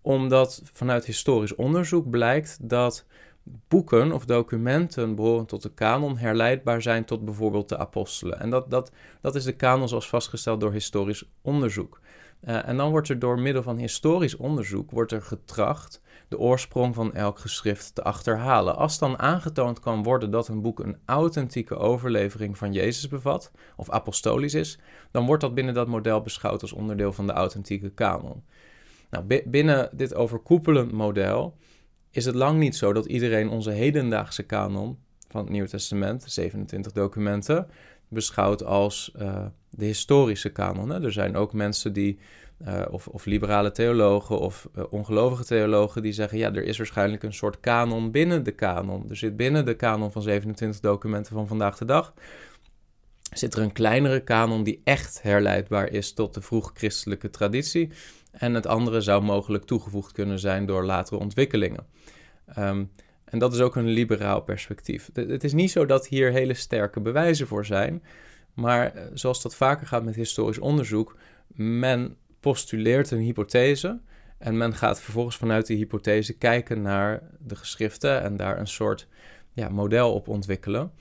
omdat 0.00 0.60
vanuit 0.64 1.04
historisch 1.04 1.54
onderzoek 1.54 2.10
blijkt 2.10 2.58
dat 2.68 3.06
boeken 3.42 4.12
of 4.12 4.24
documenten 4.24 5.14
behorend 5.14 5.48
tot 5.48 5.62
de 5.62 5.72
kanon 5.74 6.16
herleidbaar 6.16 6.82
zijn 6.82 7.04
tot 7.04 7.24
bijvoorbeeld 7.24 7.68
de 7.68 7.78
apostelen. 7.78 8.40
En 8.40 8.50
dat, 8.50 8.70
dat, 8.70 8.92
dat 9.20 9.34
is 9.34 9.44
de 9.44 9.56
kanon 9.56 9.88
zoals 9.88 10.08
vastgesteld 10.08 10.60
door 10.60 10.72
historisch 10.72 11.24
onderzoek. 11.42 12.00
Uh, 12.44 12.68
en 12.68 12.76
dan 12.76 12.90
wordt 12.90 13.08
er 13.08 13.18
door 13.18 13.40
middel 13.40 13.62
van 13.62 13.76
historisch 13.76 14.36
onderzoek 14.36 14.90
wordt 14.90 15.12
er 15.12 15.22
getracht 15.22 16.02
de 16.28 16.38
oorsprong 16.38 16.94
van 16.94 17.14
elk 17.14 17.38
geschrift 17.38 17.94
te 17.94 18.02
achterhalen. 18.02 18.76
Als 18.76 18.98
dan 18.98 19.18
aangetoond 19.18 19.80
kan 19.80 20.02
worden 20.02 20.30
dat 20.30 20.48
een 20.48 20.62
boek 20.62 20.78
een 20.78 20.96
authentieke 21.04 21.76
overlevering 21.76 22.58
van 22.58 22.72
Jezus 22.72 23.08
bevat, 23.08 23.50
of 23.76 23.90
apostolisch 23.90 24.54
is, 24.54 24.78
dan 25.10 25.26
wordt 25.26 25.42
dat 25.42 25.54
binnen 25.54 25.74
dat 25.74 25.86
model 25.86 26.20
beschouwd 26.20 26.62
als 26.62 26.72
onderdeel 26.72 27.12
van 27.12 27.26
de 27.26 27.32
authentieke 27.32 27.90
kanon. 27.90 28.44
Nou, 29.10 29.42
binnen 29.44 29.90
dit 29.92 30.14
overkoepelend 30.14 30.92
model 30.92 31.56
is 32.12 32.24
het 32.24 32.34
lang 32.34 32.58
niet 32.58 32.76
zo 32.76 32.92
dat 32.92 33.06
iedereen 33.06 33.48
onze 33.48 33.70
hedendaagse 33.70 34.42
kanon 34.42 34.98
van 35.28 35.40
het 35.40 35.50
Nieuwe 35.50 35.68
Testament, 35.68 36.24
27 36.26 36.92
documenten, 36.92 37.66
beschouwt 38.08 38.64
als 38.64 39.12
uh, 39.20 39.44
de 39.70 39.84
historische 39.84 40.48
kanon. 40.50 40.90
Er 40.90 41.12
zijn 41.12 41.36
ook 41.36 41.52
mensen 41.52 41.92
die, 41.92 42.18
uh, 42.66 42.82
of, 42.90 43.08
of, 43.08 43.24
liberale 43.24 43.70
theologen 43.70 44.38
of 44.38 44.68
uh, 44.76 44.84
ongelovige 44.90 45.44
theologen, 45.44 46.02
die 46.02 46.12
zeggen: 46.12 46.38
ja, 46.38 46.52
er 46.52 46.64
is 46.64 46.76
waarschijnlijk 46.76 47.22
een 47.22 47.32
soort 47.32 47.60
kanon 47.60 48.10
binnen 48.10 48.42
de 48.42 48.50
kanon. 48.52 49.06
Er 49.08 49.16
zit 49.16 49.36
binnen 49.36 49.64
de 49.64 49.74
kanon 49.74 50.12
van 50.12 50.22
27 50.22 50.80
documenten 50.80 51.32
van 51.32 51.46
vandaag 51.46 51.78
de 51.78 51.84
dag. 51.84 52.14
Zit 53.32 53.54
er 53.54 53.62
een 53.62 53.72
kleinere 53.72 54.20
kanon 54.20 54.62
die 54.62 54.80
echt 54.84 55.22
herleidbaar 55.22 55.88
is 55.88 56.12
tot 56.12 56.34
de 56.34 56.40
vroeg-christelijke 56.40 57.30
traditie. 57.30 57.90
En 58.32 58.54
het 58.54 58.66
andere 58.66 59.00
zou 59.00 59.22
mogelijk 59.22 59.64
toegevoegd 59.64 60.12
kunnen 60.12 60.38
zijn 60.38 60.66
door 60.66 60.84
latere 60.84 61.20
ontwikkelingen. 61.20 61.86
Um, 62.58 62.90
en 63.24 63.38
dat 63.38 63.54
is 63.54 63.60
ook 63.60 63.76
een 63.76 63.88
liberaal 63.88 64.40
perspectief. 64.40 65.10
Het 65.14 65.44
is 65.44 65.52
niet 65.52 65.70
zo 65.70 65.86
dat 65.86 66.06
hier 66.08 66.32
hele 66.32 66.54
sterke 66.54 67.00
bewijzen 67.00 67.46
voor 67.46 67.64
zijn, 67.64 68.02
maar 68.54 68.94
eh, 68.94 69.04
zoals 69.14 69.42
dat 69.42 69.54
vaker 69.54 69.86
gaat 69.86 70.04
met 70.04 70.14
historisch 70.14 70.58
onderzoek, 70.58 71.16
men 71.54 72.16
postuleert 72.40 73.10
een 73.10 73.18
hypothese 73.18 74.00
en 74.38 74.56
men 74.56 74.74
gaat 74.74 75.00
vervolgens 75.00 75.36
vanuit 75.36 75.66
die 75.66 75.76
hypothese 75.76 76.32
kijken 76.38 76.82
naar 76.82 77.22
de 77.38 77.56
geschriften 77.56 78.22
en 78.22 78.36
daar 78.36 78.58
een 78.58 78.66
soort 78.66 79.08
ja, 79.52 79.68
model 79.68 80.14
op 80.14 80.28
ontwikkelen. 80.28 80.92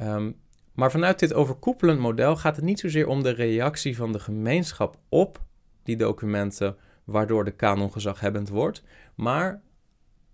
Um, 0.00 0.36
maar 0.72 0.90
vanuit 0.90 1.18
dit 1.18 1.34
overkoepelend 1.34 1.98
model 1.98 2.36
gaat 2.36 2.56
het 2.56 2.64
niet 2.64 2.80
zozeer 2.80 3.06
om 3.06 3.22
de 3.22 3.30
reactie 3.30 3.96
van 3.96 4.12
de 4.12 4.18
gemeenschap 4.18 4.96
op 5.08 5.42
die 5.84 5.96
documenten 5.96 6.76
waardoor 7.04 7.44
de 7.44 7.50
kanon 7.50 7.92
gezaghebbend 7.92 8.48
wordt, 8.48 8.82
maar 9.14 9.62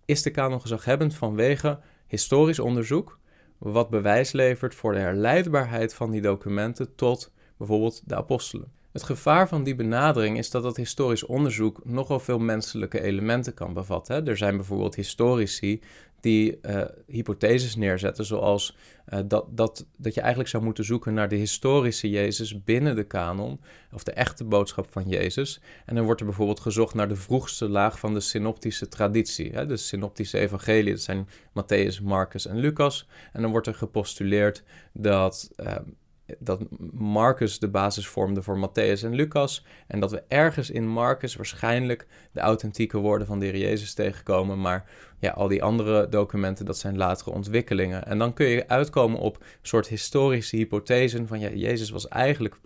is 0.05 0.23
de 0.23 0.31
kanon 0.31 0.61
gezaghebbend 0.61 1.15
vanwege 1.15 1.81
historisch 2.07 2.59
onderzoek, 2.59 3.19
wat 3.59 3.91
bewijs 3.91 4.33
levert 4.33 4.75
voor 4.75 4.93
de 4.93 4.99
herleidbaarheid 4.99 5.95
van 5.95 6.11
die 6.11 6.21
documenten 6.21 6.95
tot 6.95 7.33
bijvoorbeeld 7.57 8.03
de 8.09 8.17
apostelen. 8.17 8.73
Het 8.93 9.03
gevaar 9.03 9.49
van 9.49 9.63
die 9.63 9.75
benadering 9.75 10.39
is 10.39 10.51
dat 10.51 10.63
dat 10.63 10.77
historisch 10.77 11.25
onderzoek 11.25 11.85
nogal 11.85 12.21
veel 12.21 12.39
menselijke 12.39 13.03
elementen 13.03 13.55
kan 13.55 13.73
bevatten. 13.73 14.27
Er 14.27 14.37
zijn 14.37 14.57
bijvoorbeeld 14.57 14.95
historici 14.95 15.81
die 16.21 16.59
uh, 16.63 16.83
hypotheses 17.07 17.77
neerzetten, 17.77 18.25
zoals 18.25 18.77
uh, 19.09 19.21
dat, 19.27 19.47
dat, 19.51 19.87
dat 19.97 20.15
je 20.15 20.21
eigenlijk 20.21 20.51
zou 20.51 20.65
moeten 20.65 20.85
zoeken 20.85 21.15
naar 21.15 21.29
de 21.29 21.37
historische 21.37 22.11
Jezus 22.11 22.65
binnen 22.65 22.97
de 22.97 23.05
kanon, 23.05 23.61
of 23.93 24.03
de 24.03 24.13
echte 24.13 24.45
boodschap 24.45 24.93
van 24.93 25.09
Jezus. 25.09 25.61
En 25.87 25.95
dan 25.95 26.05
wordt 26.05 26.21
er 26.21 26.27
bijvoorbeeld 26.27 26.61
gezocht 26.61 26.95
naar 26.95 27.09
de 27.09 27.17
vroegste 27.17 27.69
laag 27.69 27.99
van 27.99 28.15
de 28.15 28.21
synoptische 28.21 28.89
traditie. 28.89 29.51
Hè? 29.51 29.67
De 29.67 29.77
synoptische 29.77 30.39
evangelie, 30.39 30.93
dat 30.93 31.03
zijn 31.03 31.29
Matthäus, 31.49 32.03
Marcus 32.03 32.47
en 32.47 32.57
Lucas. 32.57 33.09
En 33.33 33.43
dan 33.43 33.51
wordt 33.51 33.67
er 33.67 33.75
gepostuleerd 33.75 34.63
dat 34.93 35.51
uh, 35.57 35.77
dat 36.39 36.61
Marcus 36.93 37.59
de 37.59 37.69
basis 37.69 38.09
vormde 38.09 38.43
voor 38.43 38.69
Matthäus 38.69 39.03
en 39.03 39.15
Lucas. 39.15 39.65
En 39.87 40.01
dat 40.01 40.11
we 40.11 40.23
ergens 40.29 40.71
in 40.71 40.89
Marcus 40.89 41.37
waarschijnlijk 41.37 42.07
de 42.33 42.41
authentieke 42.41 42.99
woorden 42.99 43.27
van 43.27 43.39
de 43.39 43.47
Heer 43.47 43.57
Jezus 43.57 43.95
tegenkomen. 43.95 44.61
Maar 44.61 44.91
ja, 45.19 45.31
al 45.31 45.49
die 45.49 45.63
andere 45.63 46.09
documenten, 46.09 46.67
dat 46.67 46.79
zijn 46.79 46.97
latere 46.97 47.31
ontwikkelingen. 47.31 48.07
En 48.07 48.19
dan 48.19 48.33
kun 48.33 48.47
je 48.47 48.69
uitkomen 48.69 49.21
op 49.21 49.45
soort 49.63 49.89
historische 49.89 50.57
hypothesen 50.57 51.27
van 51.27 51.41
ja, 51.41 51.51
Jezus 51.51 51.91
was 51.91 52.09
eigenlijk 52.09 52.61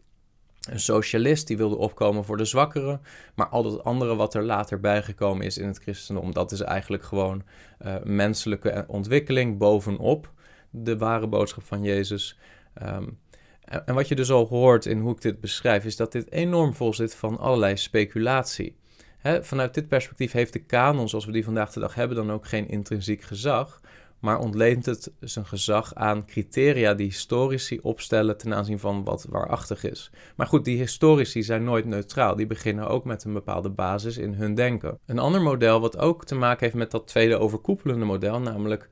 een 0.71 0.81
socialist 0.81 1.47
die 1.47 1.57
wilde 1.57 1.77
opkomen 1.77 2.25
voor 2.25 2.37
de 2.37 2.45
zwakkeren. 2.45 3.01
Maar 3.35 3.47
al 3.47 3.63
dat 3.63 3.85
andere 3.85 4.17
wat 4.17 4.35
er 4.35 4.45
later 4.45 4.81
bijgekomen 4.81 5.47
is 5.47 5.59
in 5.59 5.67
het 5.67 5.79
christendom, 5.79 6.33
dat 6.33 6.53
is 6.53 6.61
eigenlijk 6.61 7.03
gewoon 7.03 7.43
uh, 7.87 7.95
menselijke 8.05 8.85
ontwikkeling 8.89 9.59
bovenop 9.59 10.33
de 10.71 10.99
ware 10.99 11.27
boodschap 11.27 11.65
van 11.65 11.83
Jezus. 11.83 12.39
Um, 12.83 13.19
en 13.65 13.95
wat 13.95 14.09
je 14.09 14.15
dus 14.15 14.31
al 14.31 14.47
hoort 14.47 14.87
in 14.87 14.99
hoe 14.99 15.13
ik 15.13 15.21
dit 15.21 15.41
beschrijf, 15.41 15.85
is 15.85 15.97
dat 15.97 16.13
dit 16.13 16.31
enorm 16.31 16.75
vol 16.75 16.95
zit 16.95 17.15
van 17.15 17.39
allerlei 17.39 17.77
speculatie. 17.77 18.77
vanuit 19.41 19.75
dit 19.75 19.89
perspectief 19.89 20.33
heeft 20.33 20.53
de 20.53 20.59
kanon, 20.59 21.09
zoals 21.09 21.25
we 21.25 21.33
die 21.33 21.45
vandaag 21.45 21.73
de 21.73 21.81
dag 21.81 21.95
hebben, 21.95 22.17
dan 22.17 22.33
ook 22.33 22.47
geen 22.47 22.69
intrinsiek 22.69 23.23
gezag, 23.23 23.81
maar 24.25 24.39
ontleent 24.39 24.87
het 24.87 25.13
zijn 25.21 25.47
gezag 25.47 25.95
aan 25.95 26.27
criteria 26.27 26.95
die 26.95 27.07
historici 27.07 27.79
opstellen 27.83 28.37
ten 28.37 28.55
aanzien 28.55 28.79
van 28.79 29.05
wat 29.05 29.27
waarachtig 29.29 29.85
is. 29.85 30.11
Maar 30.37 30.47
goed, 30.47 30.65
die 30.65 30.79
historici 30.79 31.43
zijn 31.43 31.65
nooit 31.65 31.85
neutraal. 31.85 32.37
Die 32.37 32.47
beginnen 32.47 32.89
ook 32.89 33.05
met 33.05 33.25
een 33.25 33.33
bepaalde 33.33 33.71
basis 33.71 34.19
in 34.19 34.35
hun 34.35 34.55
denken. 34.55 34.99
Een 35.07 35.19
ander 35.19 35.43
model 35.43 35.81
wat 35.81 35.99
ook 35.99 36.25
te 36.25 36.35
maken 36.35 36.61
heeft 36.61 36.77
met 36.77 36.91
dat 36.91 37.07
tweede 37.07 37.39
overkoepelende 37.39 38.05
model, 38.05 38.41
namelijk 38.41 38.89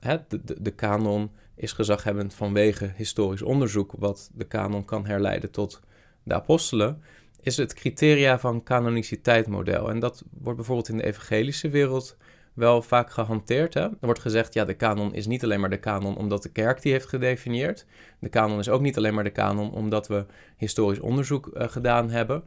de, 0.00 0.40
de, 0.44 0.56
de 0.60 0.70
kanon 0.70 1.30
is 1.58 1.72
gezaghebbend 1.72 2.34
vanwege 2.34 2.92
historisch 2.96 3.42
onderzoek, 3.42 3.92
wat 3.98 4.30
de 4.34 4.44
kanon 4.44 4.84
kan 4.84 5.06
herleiden 5.06 5.50
tot 5.50 5.80
de 6.22 6.34
apostelen, 6.34 7.02
is 7.42 7.56
het 7.56 7.74
criteria 7.74 8.38
van 8.38 8.62
canoniciteit 8.62 9.46
model. 9.46 9.90
En 9.90 9.98
dat 9.98 10.24
wordt 10.40 10.56
bijvoorbeeld 10.56 10.88
in 10.88 10.96
de 10.96 11.04
evangelische 11.04 11.68
wereld 11.68 12.16
wel 12.58 12.82
vaak 12.82 13.10
gehanteerd. 13.10 13.74
Hè? 13.74 13.80
Er 13.80 13.96
wordt 14.00 14.20
gezegd, 14.20 14.54
ja, 14.54 14.64
de 14.64 14.74
kanon 14.74 15.14
is 15.14 15.26
niet 15.26 15.44
alleen 15.44 15.60
maar 15.60 15.70
de 15.70 15.78
kanon 15.78 16.16
omdat 16.16 16.42
de 16.42 16.48
kerk 16.48 16.82
die 16.82 16.92
heeft 16.92 17.08
gedefinieerd. 17.08 17.86
De 18.18 18.28
kanon 18.28 18.58
is 18.58 18.68
ook 18.68 18.80
niet 18.80 18.96
alleen 18.96 19.14
maar 19.14 19.24
de 19.24 19.30
kanon 19.30 19.72
omdat 19.72 20.08
we 20.08 20.26
historisch 20.56 21.00
onderzoek 21.00 21.50
uh, 21.54 21.68
gedaan 21.68 22.10
hebben. 22.10 22.44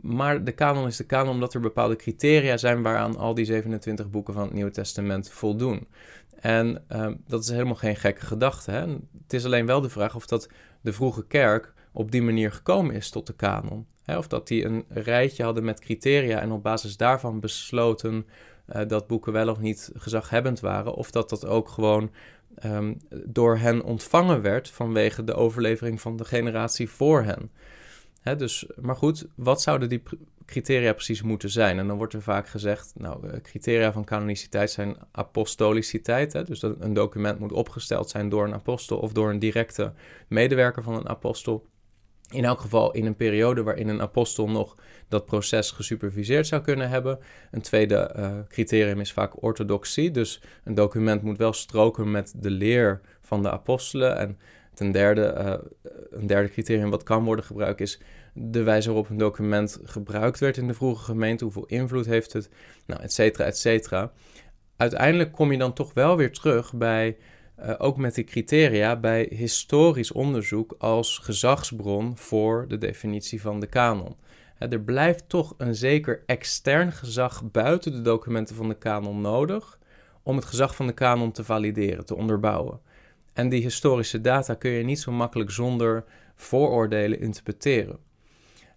Maar 0.00 0.44
de 0.44 0.52
kanon 0.52 0.86
is 0.86 0.96
de 0.96 1.06
kanon 1.06 1.34
omdat 1.34 1.54
er 1.54 1.60
bepaalde 1.60 1.96
criteria 1.96 2.56
zijn 2.56 2.82
waaraan 2.82 3.16
al 3.16 3.34
die 3.34 3.44
27 3.44 4.10
boeken 4.10 4.34
van 4.34 4.42
het 4.42 4.52
Nieuwe 4.52 4.70
Testament 4.70 5.30
voldoen. 5.30 5.86
En 6.42 6.84
um, 6.88 7.22
dat 7.26 7.42
is 7.42 7.48
helemaal 7.48 7.74
geen 7.74 7.96
gekke 7.96 8.26
gedachte. 8.26 8.70
Hè? 8.70 8.80
Het 9.22 9.32
is 9.32 9.44
alleen 9.44 9.66
wel 9.66 9.80
de 9.80 9.88
vraag 9.88 10.14
of 10.14 10.26
dat 10.26 10.48
de 10.80 10.92
vroege 10.92 11.26
kerk 11.26 11.72
op 11.92 12.10
die 12.10 12.22
manier 12.22 12.52
gekomen 12.52 12.94
is 12.94 13.10
tot 13.10 13.26
de 13.26 13.32
kanon. 13.32 13.86
Hè? 14.02 14.18
Of 14.18 14.28
dat 14.28 14.48
die 14.48 14.64
een 14.64 14.84
rijtje 14.88 15.42
hadden 15.42 15.64
met 15.64 15.80
criteria 15.80 16.40
en 16.40 16.52
op 16.52 16.62
basis 16.62 16.96
daarvan 16.96 17.40
besloten 17.40 18.26
uh, 18.74 18.82
dat 18.86 19.06
boeken 19.06 19.32
wel 19.32 19.48
of 19.48 19.58
niet 19.58 19.90
gezaghebbend 19.94 20.60
waren. 20.60 20.94
Of 20.94 21.10
dat 21.10 21.28
dat 21.28 21.46
ook 21.46 21.68
gewoon 21.68 22.10
um, 22.64 22.96
door 23.26 23.56
hen 23.56 23.82
ontvangen 23.82 24.42
werd 24.42 24.70
vanwege 24.70 25.24
de 25.24 25.34
overlevering 25.34 26.00
van 26.00 26.16
de 26.16 26.24
generatie 26.24 26.90
voor 26.90 27.22
hen. 27.22 27.50
Dus, 28.22 28.66
maar 28.80 28.96
goed, 28.96 29.26
wat 29.34 29.62
zouden 29.62 29.88
die 29.88 30.02
criteria 30.46 30.92
precies 30.92 31.22
moeten 31.22 31.50
zijn? 31.50 31.78
En 31.78 31.86
dan 31.86 31.96
wordt 31.96 32.12
er 32.12 32.22
vaak 32.22 32.48
gezegd, 32.48 32.92
nou, 32.96 33.28
eh, 33.28 33.40
criteria 33.40 33.92
van 33.92 34.04
canoniciteit 34.04 34.70
zijn 34.70 34.96
apostoliciteit. 35.10 36.32
Hè, 36.32 36.44
dus 36.44 36.60
dat 36.60 36.76
een 36.78 36.94
document 36.94 37.38
moet 37.38 37.52
opgesteld 37.52 38.10
zijn 38.10 38.28
door 38.28 38.44
een 38.44 38.54
apostel 38.54 38.98
of 38.98 39.12
door 39.12 39.30
een 39.30 39.38
directe 39.38 39.92
medewerker 40.28 40.82
van 40.82 40.94
een 40.94 41.08
apostel. 41.08 41.70
In 42.30 42.44
elk 42.44 42.60
geval 42.60 42.92
in 42.92 43.06
een 43.06 43.16
periode 43.16 43.62
waarin 43.62 43.88
een 43.88 44.00
apostel 44.00 44.48
nog 44.48 44.76
dat 45.08 45.26
proces 45.26 45.70
gesuperviseerd 45.70 46.46
zou 46.46 46.62
kunnen 46.62 46.88
hebben. 46.88 47.18
Een 47.50 47.60
tweede 47.60 48.14
uh, 48.16 48.38
criterium 48.48 49.00
is 49.00 49.12
vaak 49.12 49.42
orthodoxie. 49.42 50.10
Dus 50.10 50.42
een 50.64 50.74
document 50.74 51.22
moet 51.22 51.38
wel 51.38 51.52
stroken 51.52 52.10
met 52.10 52.34
de 52.36 52.50
leer 52.50 53.00
van 53.20 53.42
de 53.42 53.50
apostelen. 53.50 54.18
En 54.18 54.38
Ten 54.74 54.92
derde, 54.92 55.34
uh, 55.38 55.92
een 56.10 56.26
derde 56.26 56.48
criterium 56.48 56.90
wat 56.90 57.02
kan 57.02 57.24
worden 57.24 57.44
gebruikt 57.44 57.80
is 57.80 58.00
de 58.34 58.62
wijze 58.62 58.88
waarop 58.88 59.08
een 59.08 59.18
document 59.18 59.78
gebruikt 59.84 60.38
werd 60.38 60.56
in 60.56 60.66
de 60.66 60.74
vroege 60.74 61.04
gemeente, 61.04 61.44
hoeveel 61.44 61.66
invloed 61.66 62.06
heeft 62.06 62.32
het, 62.32 62.48
nou, 62.86 63.02
et 63.02 63.12
cetera, 63.12 63.44
et 63.44 63.58
cetera. 63.58 64.12
Uiteindelijk 64.76 65.32
kom 65.32 65.52
je 65.52 65.58
dan 65.58 65.72
toch 65.72 65.94
wel 65.94 66.16
weer 66.16 66.32
terug 66.32 66.72
bij, 66.74 67.16
uh, 67.60 67.74
ook 67.78 67.96
met 67.96 68.14
die 68.14 68.24
criteria, 68.24 68.96
bij 68.96 69.26
historisch 69.30 70.12
onderzoek 70.12 70.74
als 70.78 71.18
gezagsbron 71.18 72.16
voor 72.16 72.64
de 72.68 72.78
definitie 72.78 73.40
van 73.40 73.60
de 73.60 73.66
kanon. 73.66 74.16
er 74.58 74.80
blijft 74.80 75.28
toch 75.28 75.54
een 75.58 75.74
zeker 75.74 76.22
extern 76.26 76.92
gezag 76.92 77.50
buiten 77.50 77.92
de 77.92 78.02
documenten 78.02 78.56
van 78.56 78.68
de 78.68 78.78
kanon 78.78 79.20
nodig 79.20 79.78
om 80.22 80.36
het 80.36 80.44
gezag 80.44 80.76
van 80.76 80.86
de 80.86 80.92
kanon 80.92 81.32
te 81.32 81.44
valideren, 81.44 82.06
te 82.06 82.16
onderbouwen. 82.16 82.80
En 83.32 83.48
die 83.48 83.62
historische 83.62 84.20
data 84.20 84.54
kun 84.54 84.70
je 84.70 84.84
niet 84.84 85.00
zo 85.00 85.12
makkelijk 85.12 85.50
zonder 85.50 86.04
vooroordelen 86.34 87.20
interpreteren. 87.20 87.98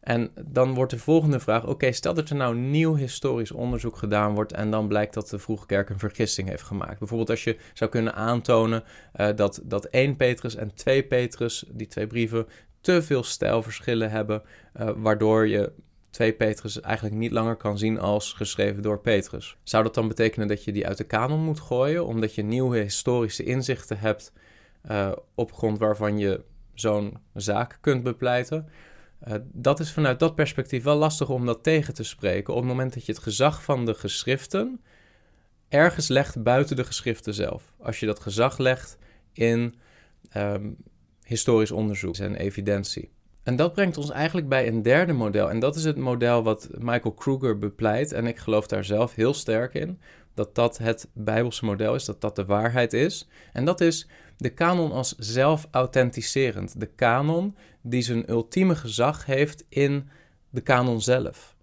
En 0.05 0.31
dan 0.45 0.73
wordt 0.73 0.91
de 0.91 0.99
volgende 0.99 1.39
vraag: 1.39 1.67
oké, 1.67 1.91
stel 1.91 2.13
dat 2.13 2.29
er 2.29 2.35
nou 2.35 2.55
nieuw 2.55 2.95
historisch 2.95 3.51
onderzoek 3.51 3.97
gedaan 3.97 4.33
wordt 4.33 4.53
en 4.53 4.71
dan 4.71 4.87
blijkt 4.87 5.13
dat 5.13 5.29
de 5.29 5.39
vroege 5.39 5.65
kerk 5.65 5.89
een 5.89 5.99
vergissing 5.99 6.49
heeft 6.49 6.63
gemaakt. 6.63 6.99
Bijvoorbeeld 6.99 7.29
als 7.29 7.43
je 7.43 7.57
zou 7.73 7.89
kunnen 7.89 8.15
aantonen 8.15 8.83
uh, 9.15 9.27
dat, 9.35 9.61
dat 9.63 9.85
1 9.85 10.15
Petrus 10.15 10.55
en 10.55 10.73
2 10.73 11.03
Petrus, 11.03 11.65
die 11.69 11.87
twee 11.87 12.07
brieven, 12.07 12.47
te 12.81 13.01
veel 13.01 13.23
stijlverschillen 13.23 14.11
hebben, 14.11 14.41
uh, 14.79 14.89
waardoor 14.95 15.47
je 15.47 15.71
2 16.09 16.33
Petrus 16.33 16.81
eigenlijk 16.81 17.15
niet 17.15 17.31
langer 17.31 17.55
kan 17.55 17.77
zien 17.77 17.99
als 17.99 18.33
geschreven 18.33 18.83
door 18.83 18.99
Petrus. 18.99 19.57
Zou 19.63 19.83
dat 19.83 19.93
dan 19.93 20.07
betekenen 20.07 20.47
dat 20.47 20.63
je 20.63 20.71
die 20.71 20.87
uit 20.87 20.97
de 20.97 21.03
kanon 21.03 21.39
moet 21.39 21.59
gooien, 21.59 22.05
omdat 22.05 22.35
je 22.35 22.43
nieuwe 22.43 22.77
historische 22.77 23.43
inzichten 23.43 23.99
hebt 23.99 24.33
uh, 24.91 25.11
op 25.35 25.53
grond 25.53 25.77
waarvan 25.77 26.17
je 26.17 26.43
zo'n 26.73 27.17
zaak 27.33 27.77
kunt 27.81 28.03
bepleiten? 28.03 28.69
Uh, 29.27 29.33
dat 29.43 29.79
is 29.79 29.91
vanuit 29.91 30.19
dat 30.19 30.35
perspectief 30.35 30.83
wel 30.83 30.97
lastig 30.97 31.29
om 31.29 31.45
dat 31.45 31.63
tegen 31.63 31.93
te 31.93 32.03
spreken. 32.03 32.53
Op 32.53 32.59
het 32.59 32.69
moment 32.69 32.93
dat 32.93 33.05
je 33.05 33.11
het 33.11 33.21
gezag 33.21 33.63
van 33.63 33.85
de 33.85 33.93
geschriften 33.93 34.81
ergens 35.69 36.07
legt 36.07 36.43
buiten 36.43 36.75
de 36.75 36.83
geschriften 36.83 37.33
zelf. 37.33 37.73
Als 37.77 37.99
je 37.99 38.05
dat 38.05 38.19
gezag 38.19 38.57
legt 38.57 38.97
in 39.33 39.75
um, 40.37 40.77
historisch 41.23 41.71
onderzoek 41.71 42.17
en 42.17 42.35
evidentie. 42.35 43.11
En 43.43 43.55
dat 43.55 43.73
brengt 43.73 43.97
ons 43.97 44.11
eigenlijk 44.11 44.49
bij 44.49 44.67
een 44.67 44.81
derde 44.81 45.13
model. 45.13 45.49
En 45.49 45.59
dat 45.59 45.75
is 45.75 45.83
het 45.83 45.97
model 45.97 46.43
wat 46.43 46.69
Michael 46.77 47.13
Kruger 47.13 47.57
bepleit. 47.57 48.11
En 48.11 48.27
ik 48.27 48.37
geloof 48.37 48.67
daar 48.67 48.85
zelf 48.85 49.15
heel 49.15 49.33
sterk 49.33 49.73
in. 49.73 49.99
Dat 50.33 50.55
dat 50.55 50.77
het 50.77 51.09
Bijbelse 51.13 51.65
model 51.65 51.95
is, 51.95 52.05
dat 52.05 52.21
dat 52.21 52.35
de 52.35 52.45
waarheid 52.45 52.93
is. 52.93 53.27
En 53.53 53.65
dat 53.65 53.81
is 53.81 54.07
de 54.37 54.49
kanon 54.49 54.91
als 54.91 55.15
zelf-authenticerend. 55.17 56.79
De 56.79 56.85
kanon 56.85 57.55
die 57.81 58.01
zijn 58.01 58.29
ultieme 58.29 58.75
gezag 58.75 59.25
heeft 59.25 59.65
in 59.69 60.09
de 60.49 60.61
kanon 60.61 61.01
zelf. 61.01 61.55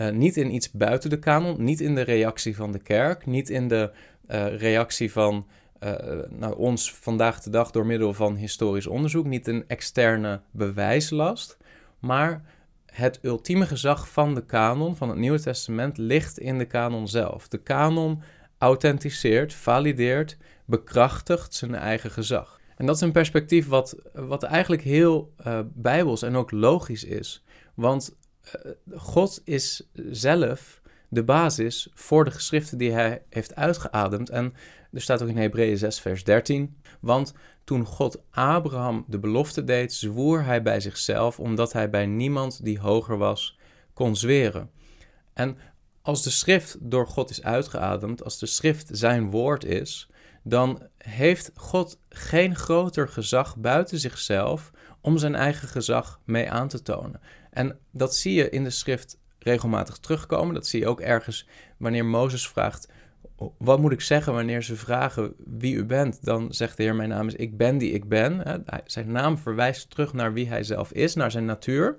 Uh, 0.00 0.10
niet 0.10 0.36
in 0.36 0.54
iets 0.54 0.70
buiten 0.70 1.10
de 1.10 1.18
kanon, 1.18 1.64
niet 1.64 1.80
in 1.80 1.94
de 1.94 2.02
reactie 2.02 2.56
van 2.56 2.72
de 2.72 2.78
kerk, 2.78 3.26
niet 3.26 3.50
in 3.50 3.68
de 3.68 3.90
uh, 4.28 4.56
reactie 4.56 5.12
van 5.12 5.46
uh, 5.80 5.94
nou, 6.28 6.56
ons 6.56 6.94
vandaag 6.94 7.40
de 7.42 7.50
dag 7.50 7.70
door 7.70 7.86
middel 7.86 8.14
van 8.14 8.36
historisch 8.36 8.86
onderzoek, 8.86 9.26
niet 9.26 9.46
een 9.46 9.64
externe 9.66 10.40
bewijslast, 10.50 11.56
maar 11.98 12.42
het 12.86 13.18
ultieme 13.22 13.66
gezag 13.66 14.08
van 14.10 14.34
de 14.34 14.44
kanon, 14.44 14.96
van 14.96 15.08
het 15.08 15.18
Nieuwe 15.18 15.40
Testament, 15.40 15.98
ligt 15.98 16.38
in 16.38 16.58
de 16.58 16.64
kanon 16.64 17.08
zelf. 17.08 17.48
De 17.48 17.58
kanon 17.58 18.22
authenticeert, 18.58 19.54
valideert, 19.54 20.36
bekrachtigt 20.70 21.54
zijn 21.54 21.74
eigen 21.74 22.10
gezag. 22.10 22.60
En 22.76 22.86
dat 22.86 22.94
is 22.94 23.00
een 23.00 23.12
perspectief 23.12 23.68
wat, 23.68 23.96
wat 24.12 24.42
eigenlijk 24.42 24.82
heel 24.82 25.34
uh, 25.46 25.60
bijbels 25.74 26.22
en 26.22 26.36
ook 26.36 26.50
logisch 26.50 27.04
is. 27.04 27.44
Want 27.74 28.16
uh, 28.44 28.72
God 28.96 29.40
is 29.44 29.88
zelf 30.10 30.80
de 31.08 31.24
basis 31.24 31.88
voor 31.94 32.24
de 32.24 32.30
geschriften 32.30 32.78
die 32.78 32.92
hij 32.92 33.22
heeft 33.28 33.54
uitgeademd. 33.54 34.30
En 34.30 34.54
er 34.92 35.00
staat 35.00 35.22
ook 35.22 35.28
in 35.28 35.36
Hebreeën 35.36 35.78
6, 35.78 36.00
vers 36.00 36.24
13. 36.24 36.76
Want 37.00 37.34
toen 37.64 37.84
God 37.84 38.22
Abraham 38.30 39.04
de 39.08 39.18
belofte 39.18 39.64
deed, 39.64 39.92
zwoer 39.92 40.44
hij 40.44 40.62
bij 40.62 40.80
zichzelf, 40.80 41.40
omdat 41.40 41.72
hij 41.72 41.90
bij 41.90 42.06
niemand 42.06 42.64
die 42.64 42.78
hoger 42.78 43.18
was 43.18 43.58
kon 43.94 44.16
zweren. 44.16 44.70
En 45.32 45.56
als 46.02 46.22
de 46.22 46.30
schrift 46.30 46.76
door 46.80 47.06
God 47.06 47.30
is 47.30 47.42
uitgeademd, 47.42 48.24
als 48.24 48.38
de 48.38 48.46
schrift 48.46 48.88
zijn 48.92 49.30
woord 49.30 49.64
is, 49.64 50.09
dan 50.42 50.88
heeft 50.98 51.50
God 51.54 51.98
geen 52.08 52.56
groter 52.56 53.08
gezag 53.08 53.56
buiten 53.56 53.98
zichzelf 53.98 54.70
om 55.00 55.18
zijn 55.18 55.34
eigen 55.34 55.68
gezag 55.68 56.20
mee 56.24 56.50
aan 56.50 56.68
te 56.68 56.82
tonen. 56.82 57.20
En 57.50 57.78
dat 57.90 58.14
zie 58.14 58.34
je 58.34 58.50
in 58.50 58.64
de 58.64 58.70
schrift 58.70 59.18
regelmatig 59.38 59.98
terugkomen. 59.98 60.54
Dat 60.54 60.66
zie 60.66 60.80
je 60.80 60.86
ook 60.86 61.00
ergens 61.00 61.48
wanneer 61.76 62.04
Mozes 62.04 62.48
vraagt: 62.48 62.88
Wat 63.58 63.80
moet 63.80 63.92
ik 63.92 64.00
zeggen 64.00 64.32
wanneer 64.32 64.62
ze 64.62 64.76
vragen 64.76 65.34
wie 65.46 65.74
u 65.74 65.84
bent? 65.84 66.24
Dan 66.24 66.52
zegt 66.52 66.76
de 66.76 66.82
Heer: 66.82 66.94
Mijn 66.94 67.08
naam 67.08 67.26
is 67.26 67.34
Ik 67.34 67.56
ben 67.56 67.78
die 67.78 67.92
ik 67.92 68.08
ben. 68.08 68.64
Zijn 68.84 69.12
naam 69.12 69.38
verwijst 69.38 69.90
terug 69.90 70.12
naar 70.12 70.32
wie 70.32 70.48
hij 70.48 70.62
zelf 70.62 70.92
is, 70.92 71.14
naar 71.14 71.30
zijn 71.30 71.44
natuur. 71.44 71.98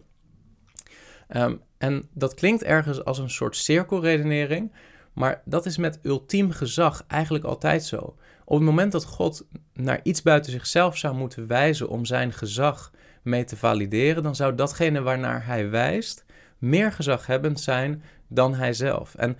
Um, 1.36 1.62
en 1.78 2.10
dat 2.14 2.34
klinkt 2.34 2.64
ergens 2.64 3.04
als 3.04 3.18
een 3.18 3.30
soort 3.30 3.56
cirkelredenering, 3.56 4.72
maar 5.14 5.42
dat 5.46 5.66
is 5.66 5.78
met 5.78 6.00
ultiem 6.04 6.52
gezag 6.52 7.04
eigenlijk 7.08 7.44
altijd 7.44 7.84
zo. 7.84 8.16
Op 8.46 8.58
het 8.58 8.66
moment 8.66 8.92
dat 8.92 9.06
God 9.06 9.46
naar 9.74 10.00
iets 10.04 10.22
buiten 10.22 10.52
zichzelf 10.52 10.98
zou 10.98 11.16
moeten 11.16 11.48
wijzen 11.48 11.90
om 11.90 12.06
zijn 12.06 12.34
gezag 12.34 12.92
mee 13.22 13.44
te 13.44 13.58
valideren, 13.58 14.24
dan 14.24 14.36
zou 14.36 14.56
datgene 14.56 15.02
waarnaar 15.02 15.46
hij 15.46 15.70
wijst 15.70 16.26
meer 16.58 16.92
gezaghebbend 16.92 17.60
zijn 17.60 18.04
dan 18.28 18.54
hij 18.54 18.74
zelf. 18.74 19.16
En, 19.16 19.38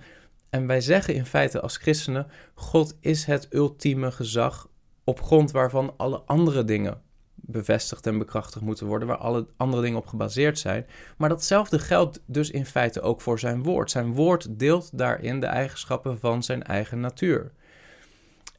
en 0.50 0.66
wij 0.66 0.80
zeggen 0.80 1.14
in 1.14 1.26
feite 1.26 1.60
als 1.60 1.76
christenen: 1.76 2.26
God 2.54 2.96
is 3.00 3.24
het 3.24 3.46
ultieme 3.50 4.12
gezag 4.12 4.68
op 5.04 5.22
grond 5.22 5.50
waarvan 5.50 5.94
alle 5.96 6.22
andere 6.26 6.64
dingen 6.64 7.00
bevestigd 7.34 8.06
en 8.06 8.18
bekrachtigd 8.18 8.64
moeten 8.64 8.86
worden, 8.86 9.08
waar 9.08 9.16
alle 9.16 9.46
andere 9.56 9.82
dingen 9.82 9.98
op 9.98 10.06
gebaseerd 10.06 10.58
zijn. 10.58 10.86
Maar 11.16 11.28
datzelfde 11.28 11.78
geldt 11.78 12.20
dus 12.26 12.50
in 12.50 12.66
feite 12.66 13.00
ook 13.00 13.20
voor 13.20 13.38
zijn 13.38 13.62
woord. 13.62 13.90
Zijn 13.90 14.14
woord 14.14 14.58
deelt 14.58 14.98
daarin 14.98 15.40
de 15.40 15.46
eigenschappen 15.46 16.18
van 16.18 16.42
zijn 16.42 16.62
eigen 16.62 17.00
natuur. 17.00 17.52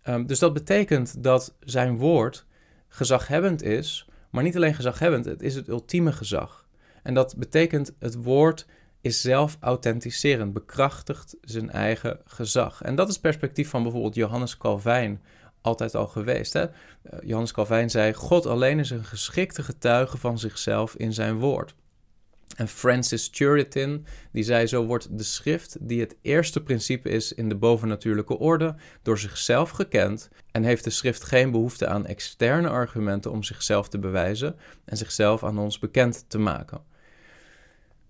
Um, 0.10 0.26
dus 0.26 0.40
dat 0.40 0.54
betekent 0.54 1.24
dat 1.24 1.56
zijn 1.60 1.98
woord 1.98 2.46
gezaghebbend 2.88 3.62
is, 3.62 4.08
maar 4.30 4.44
niet 4.44 4.56
alleen 4.56 4.74
gezaghebbend, 4.74 5.26
het 5.26 5.42
is 5.42 5.56
het 5.56 5.68
ultieme 5.68 6.12
gezag. 6.12 6.68
En 7.04 7.14
dat 7.14 7.36
betekent 7.38 7.92
het 8.00 8.16
woord 8.16 8.66
is 9.02 9.22
zelf 9.22 9.58
authenticerend, 9.60 10.54
bekrachtigt 10.54 11.36
zijn 11.42 11.70
eigen 11.70 12.20
gezag. 12.26 12.82
En 12.82 12.96
dat 12.96 13.08
is 13.08 13.14
het 13.14 13.22
perspectief 13.22 13.70
van 13.70 13.84
bijvoorbeeld 13.84 14.16
Johannes 14.16 14.58
Calvijn 14.58 15.22
altijd 15.62 15.96
al 15.96 16.08
geweest. 16.08 16.54
Hè? 16.54 16.62
Eh, 16.62 16.70
Johannes 17.22 17.52
Calvijn 17.52 17.90
zei: 17.90 18.14
God 18.14 18.46
alleen 18.46 18.80
is 18.80 18.90
een 18.90 19.04
geschikte 19.04 19.64
getuige 19.64 20.18
van 20.18 20.40
zichzelf 20.40 20.96
in 20.96 21.14
zijn 21.14 21.40
woord. 21.40 21.76
En 22.56 22.68
Francis 22.68 23.30
Turretin, 23.30 24.06
die 24.32 24.44
zei: 24.44 24.68
Zo 24.68 24.86
wordt 24.86 25.18
de 25.18 25.24
schrift, 25.24 25.78
die 25.82 26.00
het 26.00 26.16
eerste 26.22 26.64
principe 26.64 27.10
is 27.10 27.34
in 27.34 27.50
de 27.50 27.56
bovennatuurlijke 27.56 28.38
orde, 28.38 28.76
door 29.02 29.18
zichzelf 29.18 29.70
gekend 29.70 30.30
en 30.52 30.64
heeft 30.64 30.84
de 30.84 30.90
schrift 30.90 31.24
geen 31.24 31.52
behoefte 31.52 31.88
aan 31.88 32.06
externe 32.06 32.70
argumenten 32.70 33.32
om 33.32 33.44
zichzelf 33.44 33.90
te 33.90 34.00
bewijzen 34.00 34.56
en 34.86 34.98
zichzelf 34.98 35.44
aan 35.44 35.58
ons 35.58 35.80
bekend 35.80 36.26
te 36.28 36.38
maken. 36.38 36.82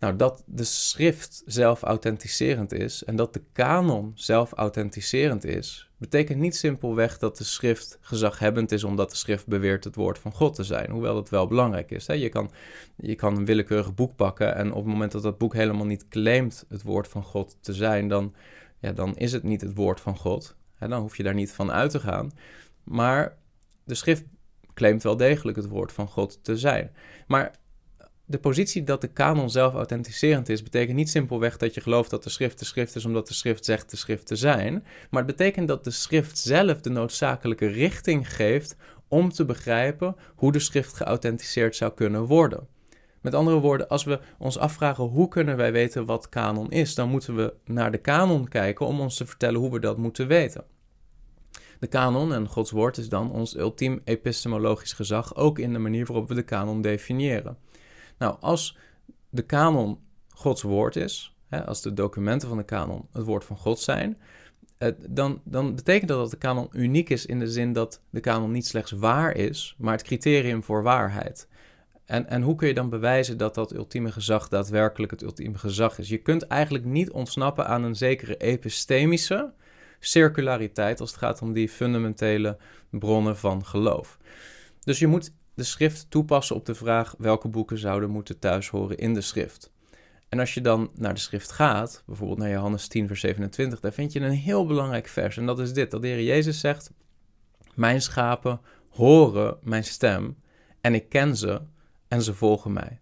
Nou, 0.03 0.15
dat 0.15 0.43
de 0.45 0.63
schrift 0.63 1.43
zelf 1.45 1.81
authenticerend 1.81 2.73
is 2.73 3.03
en 3.03 3.15
dat 3.15 3.33
de 3.33 3.41
kanon 3.51 4.11
zelf 4.15 4.51
authenticerend 4.51 5.43
is, 5.43 5.89
betekent 5.97 6.39
niet 6.39 6.55
simpelweg 6.55 7.17
dat 7.17 7.37
de 7.37 7.43
schrift 7.43 7.97
gezaghebbend 8.01 8.71
is 8.71 8.83
omdat 8.83 9.09
de 9.09 9.15
schrift 9.15 9.47
beweert 9.47 9.83
het 9.83 9.95
woord 9.95 10.19
van 10.19 10.31
God 10.31 10.55
te 10.55 10.63
zijn. 10.63 10.91
Hoewel 10.91 11.13
dat 11.13 11.29
wel 11.29 11.47
belangrijk 11.47 11.91
is. 11.91 12.07
Hè? 12.07 12.13
Je, 12.13 12.29
kan, 12.29 12.51
je 12.95 13.15
kan 13.15 13.37
een 13.37 13.45
willekeurig 13.45 13.95
boek 13.95 14.15
pakken 14.15 14.55
en 14.55 14.71
op 14.71 14.83
het 14.83 14.93
moment 14.93 15.11
dat 15.11 15.23
dat 15.23 15.37
boek 15.37 15.53
helemaal 15.53 15.85
niet 15.85 16.07
claimt 16.07 16.65
het 16.69 16.83
woord 16.83 17.07
van 17.07 17.23
God 17.23 17.57
te 17.61 17.73
zijn, 17.73 18.07
dan, 18.07 18.33
ja, 18.79 18.91
dan 18.91 19.17
is 19.17 19.31
het 19.31 19.43
niet 19.43 19.61
het 19.61 19.75
woord 19.75 19.99
van 19.99 20.17
God. 20.17 20.55
Hè? 20.75 20.87
Dan 20.87 21.01
hoef 21.01 21.17
je 21.17 21.23
daar 21.23 21.33
niet 21.33 21.51
van 21.51 21.71
uit 21.71 21.91
te 21.91 21.99
gaan. 21.99 22.31
Maar 22.83 23.37
de 23.83 23.95
schrift 23.95 24.23
claimt 24.73 25.03
wel 25.03 25.17
degelijk 25.17 25.57
het 25.57 25.67
woord 25.67 25.91
van 25.91 26.07
God 26.07 26.43
te 26.43 26.57
zijn. 26.57 26.91
Maar 27.27 27.61
de 28.33 28.39
positie 28.39 28.83
dat 28.83 29.01
de 29.01 29.07
kanon 29.07 29.49
zelf 29.49 29.73
authenticerend 29.73 30.49
is, 30.49 30.63
betekent 30.63 30.95
niet 30.95 31.09
simpelweg 31.09 31.57
dat 31.57 31.73
je 31.73 31.81
gelooft 31.81 32.09
dat 32.09 32.23
de 32.23 32.29
schrift 32.29 32.59
de 32.59 32.65
schrift 32.65 32.95
is 32.95 33.05
omdat 33.05 33.27
de 33.27 33.33
schrift 33.33 33.65
zegt 33.65 33.89
de 33.89 33.97
schrift 33.97 34.25
te 34.25 34.35
zijn, 34.35 34.85
maar 35.09 35.23
het 35.23 35.35
betekent 35.37 35.67
dat 35.67 35.83
de 35.83 35.91
schrift 35.91 36.37
zelf 36.37 36.81
de 36.81 36.89
noodzakelijke 36.89 37.67
richting 37.67 38.33
geeft 38.33 38.75
om 39.07 39.29
te 39.29 39.45
begrijpen 39.45 40.15
hoe 40.35 40.51
de 40.51 40.59
schrift 40.59 40.93
geauthenticeerd 40.93 41.75
zou 41.75 41.93
kunnen 41.93 42.25
worden. 42.25 42.67
Met 43.21 43.33
andere 43.33 43.59
woorden, 43.59 43.87
als 43.87 44.03
we 44.03 44.19
ons 44.37 44.57
afvragen 44.57 45.03
hoe 45.03 45.27
kunnen 45.27 45.57
wij 45.57 45.71
weten 45.71 46.05
wat 46.05 46.29
kanon 46.29 46.71
is, 46.71 46.95
dan 46.95 47.09
moeten 47.09 47.35
we 47.35 47.53
naar 47.65 47.91
de 47.91 47.97
kanon 47.97 48.47
kijken 48.47 48.85
om 48.85 48.99
ons 48.99 49.17
te 49.17 49.25
vertellen 49.25 49.59
hoe 49.59 49.71
we 49.71 49.79
dat 49.79 49.97
moeten 49.97 50.27
weten. 50.27 50.63
De 51.79 51.87
kanon 51.87 52.33
en 52.33 52.47
Gods 52.47 52.71
woord 52.71 52.97
is 52.97 53.09
dan 53.09 53.31
ons 53.31 53.57
ultiem 53.57 54.01
epistemologisch 54.03 54.93
gezag, 54.93 55.35
ook 55.35 55.59
in 55.59 55.73
de 55.73 55.79
manier 55.79 56.05
waarop 56.05 56.27
we 56.27 56.33
de 56.33 56.43
kanon 56.43 56.81
definiëren. 56.81 57.57
Nou, 58.17 58.35
als 58.39 58.77
de 59.29 59.41
kanon 59.41 59.99
Gods 60.29 60.61
woord 60.61 60.95
is, 60.95 61.35
hè, 61.47 61.65
als 61.65 61.81
de 61.81 61.93
documenten 61.93 62.47
van 62.47 62.57
de 62.57 62.63
kanon 62.63 63.07
het 63.11 63.25
woord 63.25 63.45
van 63.45 63.57
God 63.57 63.79
zijn, 63.79 64.17
eh, 64.77 64.89
dan, 65.09 65.41
dan 65.43 65.75
betekent 65.75 66.09
dat 66.09 66.19
dat 66.19 66.31
de 66.31 66.37
kanon 66.37 66.69
uniek 66.71 67.09
is 67.09 67.25
in 67.25 67.39
de 67.39 67.47
zin 67.47 67.73
dat 67.73 68.01
de 68.09 68.19
kanon 68.19 68.51
niet 68.51 68.67
slechts 68.67 68.91
waar 68.91 69.35
is, 69.35 69.75
maar 69.77 69.93
het 69.93 70.03
criterium 70.03 70.63
voor 70.63 70.83
waarheid. 70.83 71.47
En, 72.05 72.27
en 72.29 72.41
hoe 72.41 72.55
kun 72.55 72.67
je 72.67 72.73
dan 72.73 72.89
bewijzen 72.89 73.37
dat 73.37 73.55
dat 73.55 73.73
ultieme 73.73 74.11
gezag 74.11 74.47
daadwerkelijk 74.47 75.11
het 75.11 75.21
ultieme 75.21 75.57
gezag 75.57 75.99
is? 75.99 76.09
Je 76.09 76.17
kunt 76.17 76.47
eigenlijk 76.47 76.85
niet 76.85 77.11
ontsnappen 77.11 77.67
aan 77.67 77.83
een 77.83 77.95
zekere 77.95 78.37
epistemische 78.37 79.53
circulariteit 79.99 80.99
als 80.99 81.09
het 81.09 81.19
gaat 81.19 81.41
om 81.41 81.53
die 81.53 81.69
fundamentele 81.69 82.57
bronnen 82.89 83.37
van 83.37 83.65
geloof. 83.65 84.17
Dus 84.79 84.99
je 84.99 85.07
moet 85.07 85.31
de 85.53 85.63
schrift 85.63 86.05
toepassen 86.09 86.55
op 86.55 86.65
de 86.65 86.75
vraag 86.75 87.15
welke 87.17 87.47
boeken 87.47 87.77
zouden 87.77 88.09
moeten 88.09 88.39
thuishoren 88.39 88.97
in 88.97 89.13
de 89.13 89.21
schrift. 89.21 89.71
En 90.29 90.39
als 90.39 90.53
je 90.53 90.61
dan 90.61 90.91
naar 90.95 91.13
de 91.13 91.19
schrift 91.19 91.51
gaat, 91.51 92.03
bijvoorbeeld 92.05 92.39
naar 92.39 92.49
Johannes 92.49 92.87
10, 92.87 93.07
vers 93.07 93.19
27, 93.19 93.79
daar 93.79 93.93
vind 93.93 94.13
je 94.13 94.19
een 94.19 94.31
heel 94.31 94.65
belangrijk 94.65 95.07
vers. 95.07 95.37
En 95.37 95.45
dat 95.45 95.59
is 95.59 95.73
dit: 95.73 95.91
dat 95.91 96.01
de 96.01 96.07
Heer 96.07 96.23
Jezus 96.23 96.59
zegt: 96.59 96.91
Mijn 97.75 98.01
schapen 98.01 98.61
horen 98.89 99.57
mijn 99.61 99.83
stem 99.83 100.37
en 100.81 100.93
ik 100.93 101.09
ken 101.09 101.37
ze 101.37 101.61
en 102.07 102.21
ze 102.21 102.33
volgen 102.33 102.73
mij. 102.73 103.01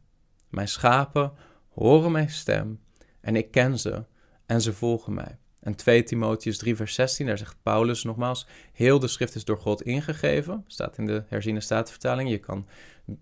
Mijn 0.49 0.67
schapen 0.67 1.33
horen 1.69 2.11
mijn 2.11 2.29
stem 2.29 2.79
en 3.21 3.35
ik 3.35 3.51
ken 3.51 3.79
ze 3.79 4.05
en 4.45 4.61
ze 4.61 4.73
volgen 4.73 5.13
mij. 5.13 5.39
En 5.61 5.75
2 5.75 6.03
Timotheus 6.03 6.57
3 6.57 6.75
vers 6.75 6.93
16, 6.93 7.25
daar 7.25 7.37
zegt 7.37 7.55
Paulus 7.63 8.03
nogmaals, 8.03 8.47
heel 8.73 8.99
de 8.99 9.07
schrift 9.07 9.35
is 9.35 9.45
door 9.45 9.57
God 9.57 9.81
ingegeven, 9.81 10.63
staat 10.67 10.97
in 10.97 11.05
de 11.05 11.23
herziene 11.27 11.59
statenvertaling. 11.59 12.29
Je 12.29 12.37
kan 12.37 12.67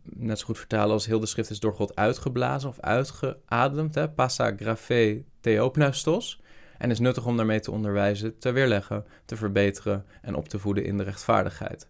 net 0.03 0.39
zo 0.39 0.45
goed 0.45 0.57
vertalen 0.57 0.93
als 0.93 1.05
heel 1.05 1.19
de 1.19 1.25
schrift 1.25 1.49
is 1.49 1.59
door 1.59 1.73
God 1.73 1.95
uitgeblazen 1.95 2.69
of 2.69 2.79
uitgeademd, 2.79 3.95
hè? 3.95 4.09
passa 4.09 4.53
graphe 4.55 5.23
theopneustos, 5.39 6.41
en 6.77 6.91
is 6.91 6.99
nuttig 6.99 7.25
om 7.25 7.37
daarmee 7.37 7.59
te 7.59 7.71
onderwijzen, 7.71 8.37
te 8.37 8.51
weerleggen, 8.51 9.05
te 9.25 9.35
verbeteren 9.35 10.05
en 10.21 10.35
op 10.35 10.47
te 10.47 10.59
voeden 10.59 10.85
in 10.85 10.97
de 10.97 11.03
rechtvaardigheid. 11.03 11.87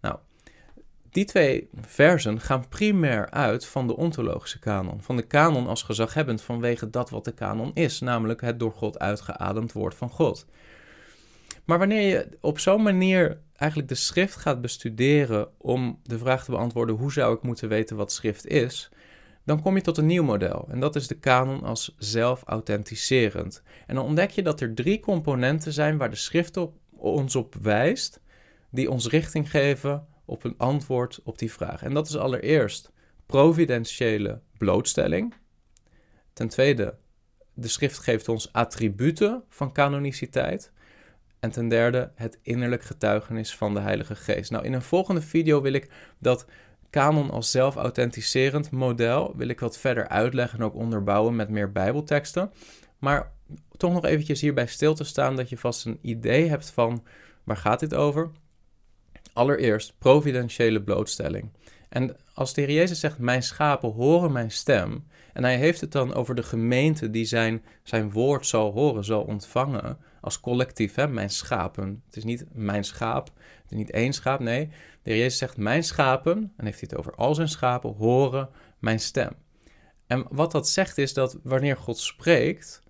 Nou, 0.00 0.18
die 1.10 1.24
twee 1.24 1.68
versen 1.80 2.40
gaan 2.40 2.68
primair 2.68 3.30
uit 3.30 3.66
van 3.66 3.86
de 3.86 3.96
ontologische 3.96 4.58
kanon. 4.58 5.02
Van 5.02 5.16
de 5.16 5.26
kanon 5.26 5.66
als 5.66 5.82
gezaghebbend 5.82 6.42
vanwege 6.42 6.90
dat 6.90 7.10
wat 7.10 7.24
de 7.24 7.32
kanon 7.32 7.70
is, 7.74 8.00
namelijk 8.00 8.40
het 8.40 8.58
door 8.58 8.72
God 8.72 8.98
uitgeademd 8.98 9.72
woord 9.72 9.94
van 9.94 10.10
God. 10.10 10.46
Maar 11.64 11.78
wanneer 11.78 12.08
je 12.08 12.28
op 12.40 12.58
zo'n 12.58 12.82
manier 12.82 13.40
eigenlijk 13.56 13.90
de 13.90 13.96
schrift 13.96 14.36
gaat 14.36 14.60
bestuderen 14.60 15.48
om 15.58 16.00
de 16.02 16.18
vraag 16.18 16.44
te 16.44 16.50
beantwoorden 16.50 16.96
hoe 16.96 17.12
zou 17.12 17.34
ik 17.34 17.42
moeten 17.42 17.68
weten 17.68 17.96
wat 17.96 18.12
schrift 18.12 18.46
is, 18.46 18.90
dan 19.44 19.62
kom 19.62 19.76
je 19.76 19.82
tot 19.82 19.98
een 19.98 20.06
nieuw 20.06 20.22
model. 20.22 20.68
En 20.70 20.80
dat 20.80 20.96
is 20.96 21.06
de 21.06 21.18
kanon 21.18 21.62
als 21.62 21.94
zelfauthenticerend. 21.98 23.62
En 23.86 23.94
dan 23.94 24.04
ontdek 24.04 24.30
je 24.30 24.42
dat 24.42 24.60
er 24.60 24.74
drie 24.74 25.00
componenten 25.00 25.72
zijn 25.72 25.98
waar 25.98 26.10
de 26.10 26.16
schrift 26.16 26.56
op, 26.56 26.74
ons 26.96 27.36
op 27.36 27.54
wijst, 27.54 28.20
die 28.70 28.90
ons 28.90 29.08
richting 29.08 29.50
geven 29.50 30.06
op 30.30 30.44
een 30.44 30.54
antwoord 30.56 31.20
op 31.24 31.38
die 31.38 31.52
vraag. 31.52 31.82
En 31.82 31.94
dat 31.94 32.08
is 32.08 32.16
allereerst 32.16 32.90
providentiële 33.26 34.40
blootstelling. 34.58 35.34
Ten 36.32 36.48
tweede, 36.48 36.94
de 37.54 37.68
schrift 37.68 37.98
geeft 37.98 38.28
ons 38.28 38.52
attributen 38.52 39.44
van 39.48 39.72
canoniciteit. 39.72 40.72
En 41.40 41.50
ten 41.50 41.68
derde, 41.68 42.12
het 42.14 42.38
innerlijk 42.42 42.82
getuigenis 42.82 43.56
van 43.56 43.74
de 43.74 43.80
Heilige 43.80 44.14
Geest. 44.14 44.50
Nou, 44.50 44.64
in 44.64 44.72
een 44.72 44.82
volgende 44.82 45.22
video 45.22 45.60
wil 45.60 45.72
ik 45.72 45.90
dat 46.18 46.46
kanon 46.90 47.30
als 47.30 47.50
zelfauthenticerend 47.50 48.70
model 48.70 49.36
wil 49.36 49.48
ik 49.48 49.60
wat 49.60 49.78
verder 49.78 50.08
uitleggen 50.08 50.58
en 50.58 50.64
ook 50.64 50.74
onderbouwen 50.74 51.36
met 51.36 51.48
meer 51.48 51.72
bijbelteksten. 51.72 52.52
Maar 52.98 53.32
toch 53.76 53.92
nog 53.92 54.04
eventjes 54.04 54.40
hierbij 54.40 54.66
stil 54.66 54.94
te 54.94 55.04
staan 55.04 55.36
dat 55.36 55.48
je 55.48 55.58
vast 55.58 55.86
een 55.86 55.98
idee 56.02 56.48
hebt 56.48 56.70
van 56.70 57.04
waar 57.44 57.56
gaat 57.56 57.80
dit 57.80 57.94
over? 57.94 58.30
Allereerst 59.32 59.94
providentiële 59.98 60.82
blootstelling. 60.82 61.50
En 61.88 62.16
als 62.34 62.54
de 62.54 62.60
Heer 62.60 62.74
Jezus 62.74 63.00
zegt, 63.00 63.18
mijn 63.18 63.42
schapen 63.42 63.92
horen 63.92 64.32
mijn 64.32 64.50
stem, 64.50 65.06
en 65.32 65.44
hij 65.44 65.56
heeft 65.56 65.80
het 65.80 65.92
dan 65.92 66.14
over 66.14 66.34
de 66.34 66.42
gemeente 66.42 67.10
die 67.10 67.24
zijn, 67.24 67.64
zijn 67.82 68.10
woord 68.10 68.46
zal 68.46 68.72
horen, 68.72 69.04
zal 69.04 69.22
ontvangen, 69.22 69.98
als 70.20 70.40
collectief, 70.40 70.94
hè, 70.94 71.08
mijn 71.08 71.30
schapen. 71.30 72.02
Het 72.06 72.16
is 72.16 72.24
niet 72.24 72.44
mijn 72.52 72.84
schaap, 72.84 73.30
het 73.62 73.70
is 73.70 73.76
niet 73.76 73.90
één 73.90 74.12
schaap, 74.12 74.40
nee. 74.40 74.66
De 75.02 75.10
Heer 75.10 75.16
Jezus 75.16 75.38
zegt, 75.38 75.56
mijn 75.56 75.84
schapen, 75.84 76.52
en 76.56 76.64
heeft 76.64 76.80
hij 76.80 76.88
het 76.90 76.98
over 76.98 77.14
al 77.14 77.34
zijn 77.34 77.48
schapen, 77.48 77.94
horen 77.94 78.48
mijn 78.78 79.00
stem. 79.00 79.32
En 80.06 80.26
wat 80.30 80.52
dat 80.52 80.68
zegt 80.68 80.98
is 80.98 81.14
dat 81.14 81.38
wanneer 81.42 81.76
God 81.76 81.98
spreekt, 81.98 82.82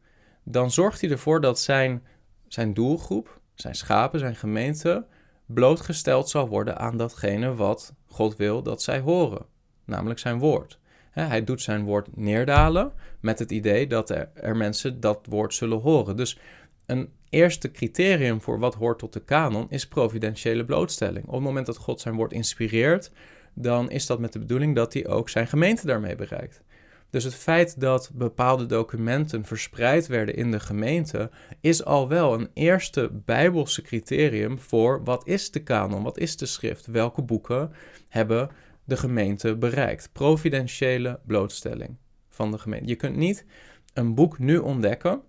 dan 0.44 0.70
zorgt 0.70 1.00
hij 1.00 1.10
ervoor 1.10 1.40
dat 1.40 1.60
zijn, 1.60 2.02
zijn 2.48 2.74
doelgroep, 2.74 3.40
zijn 3.54 3.74
schapen, 3.74 4.18
zijn 4.18 4.36
gemeente, 4.36 5.06
blootgesteld 5.54 6.28
zal 6.28 6.48
worden 6.48 6.78
aan 6.78 6.96
datgene 6.96 7.54
wat 7.54 7.94
God 8.06 8.36
wil 8.36 8.62
dat 8.62 8.82
zij 8.82 9.00
horen, 9.00 9.46
namelijk 9.84 10.18
zijn 10.18 10.38
woord. 10.38 10.78
Hij 11.10 11.44
doet 11.44 11.62
zijn 11.62 11.84
woord 11.84 12.16
neerdalen 12.16 12.92
met 13.20 13.38
het 13.38 13.50
idee 13.50 13.86
dat 13.86 14.10
er, 14.10 14.56
mensen 14.56 15.00
dat 15.00 15.26
woord 15.28 15.54
zullen 15.54 15.80
horen. 15.80 16.16
Dus 16.16 16.38
een 16.86 17.12
eerste 17.28 17.70
criterium 17.70 18.40
voor 18.40 18.58
wat 18.58 18.74
hoort 18.74 18.98
tot 18.98 19.12
de 19.12 19.24
kanon 19.24 19.66
is 19.70 19.88
providentiële 19.88 20.64
blootstelling. 20.64 21.26
Op 21.26 21.32
het 21.32 21.42
moment 21.42 21.66
dat 21.66 21.76
God 21.76 22.00
zijn 22.00 22.14
woord 22.14 22.32
inspireert, 22.32 23.12
dan 23.54 23.90
is 23.90 24.06
dat 24.06 24.18
met 24.18 24.32
de 24.32 24.38
bedoeling 24.38 24.74
dat 24.74 24.92
hij 24.92 25.06
ook 25.06 25.28
zijn 25.28 25.46
gemeente 25.46 25.86
daarmee 25.86 26.16
bereikt. 26.16 26.62
Dus 27.10 27.24
het 27.24 27.34
feit 27.34 27.80
dat 27.80 28.10
bepaalde 28.14 28.66
documenten 28.66 29.44
verspreid 29.44 30.06
werden 30.06 30.34
in 30.34 30.50
de 30.50 30.60
gemeente 30.60 31.30
is 31.60 31.84
al 31.84 32.08
wel 32.08 32.34
een 32.34 32.50
eerste 32.54 33.10
bijbelse 33.12 33.82
criterium 33.82 34.58
voor 34.58 35.04
wat 35.04 35.26
is 35.26 35.50
de 35.50 35.62
kanon, 35.62 36.02
wat 36.02 36.18
is 36.18 36.36
de 36.36 36.46
schrift, 36.46 36.86
welke 36.86 37.22
boeken 37.22 37.72
hebben 38.08 38.50
de 38.84 38.96
gemeente 38.96 39.56
bereikt. 39.56 40.12
Providentiële 40.12 41.20
blootstelling 41.26 41.96
van 42.28 42.50
de 42.50 42.58
gemeente. 42.58 42.88
Je 42.88 42.96
kunt 42.96 43.16
niet 43.16 43.44
een 43.92 44.14
boek 44.14 44.38
nu 44.38 44.56
ontdekken, 44.56 45.22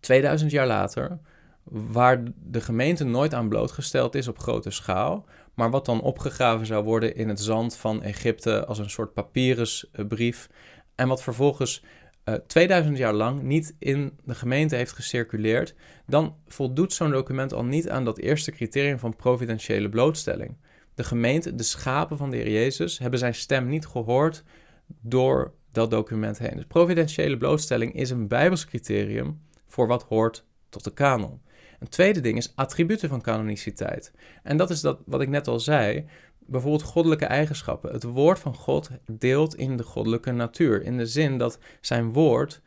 2000 0.00 0.50
jaar 0.50 0.66
later, 0.66 1.18
waar 1.64 2.22
de 2.34 2.60
gemeente 2.60 3.04
nooit 3.04 3.34
aan 3.34 3.48
blootgesteld 3.48 4.14
is 4.14 4.28
op 4.28 4.38
grote 4.38 4.70
schaal, 4.70 5.26
maar 5.54 5.70
wat 5.70 5.84
dan 5.84 6.00
opgegraven 6.00 6.66
zou 6.66 6.84
worden 6.84 7.16
in 7.16 7.28
het 7.28 7.40
zand 7.40 7.76
van 7.76 8.02
Egypte 8.02 8.66
als 8.66 8.78
een 8.78 8.90
soort 8.90 9.12
papyrusbrief 9.12 10.48
en 10.94 11.08
wat 11.08 11.22
vervolgens 11.22 11.82
uh, 12.24 12.34
eh, 12.34 12.40
2000 12.46 12.98
jaar 12.98 13.12
lang 13.12 13.42
niet 13.42 13.74
in 13.78 14.18
de 14.24 14.34
gemeente 14.34 14.76
heeft 14.76 14.92
gecirculeerd, 14.92 15.74
dan 16.06 16.36
voldoet 16.46 16.92
zo'n 16.92 17.10
document 17.10 17.52
al 17.52 17.64
niet 17.64 17.88
aan 17.88 18.04
dat 18.04 18.18
eerste 18.18 18.50
criterium 18.50 18.98
van 18.98 19.16
providentiële 19.16 19.88
blootstelling. 19.88 20.56
De 20.94 21.04
gemeente, 21.04 21.54
de 21.54 21.62
schapen 21.62 22.16
van 22.16 22.30
de 22.30 22.36
Heer 22.36 22.50
Jezus, 22.50 22.98
hebben 22.98 23.18
zijn 23.18 23.34
stem 23.34 23.68
niet 23.68 23.86
gehoord 23.86 24.44
door 24.86 25.54
dat 25.72 25.90
document 25.90 26.38
heen. 26.38 26.56
Dus 26.56 26.66
providentiële 26.66 27.36
blootstelling 27.36 27.94
is 27.94 28.10
een 28.10 28.28
Bijbels 28.28 28.66
criterium 28.66 29.40
voor 29.66 29.86
wat 29.86 30.02
hoort 30.02 30.44
tot 30.68 30.84
de 30.84 30.92
kanon. 30.92 31.42
Een 31.78 31.88
tweede 31.88 32.20
ding 32.20 32.36
is 32.36 32.52
attributen 32.54 33.08
van 33.08 33.20
canoniciteit. 33.20 34.12
En 34.42 34.56
dat 34.56 34.70
is 34.70 34.80
dat 34.80 35.00
wat 35.06 35.20
ik 35.20 35.28
net 35.28 35.48
al 35.48 35.60
zei 35.60 36.06
bijvoorbeeld 36.46 36.82
goddelijke 36.82 37.24
eigenschappen. 37.24 37.92
Het 37.92 38.02
woord 38.02 38.38
van 38.38 38.54
God 38.54 38.90
deelt 39.06 39.56
in 39.56 39.76
de 39.76 39.82
goddelijke 39.82 40.32
natuur. 40.32 40.82
In 40.82 40.96
de 40.96 41.06
zin 41.06 41.38
dat 41.38 41.58
zijn 41.80 42.12
woord 42.12 42.60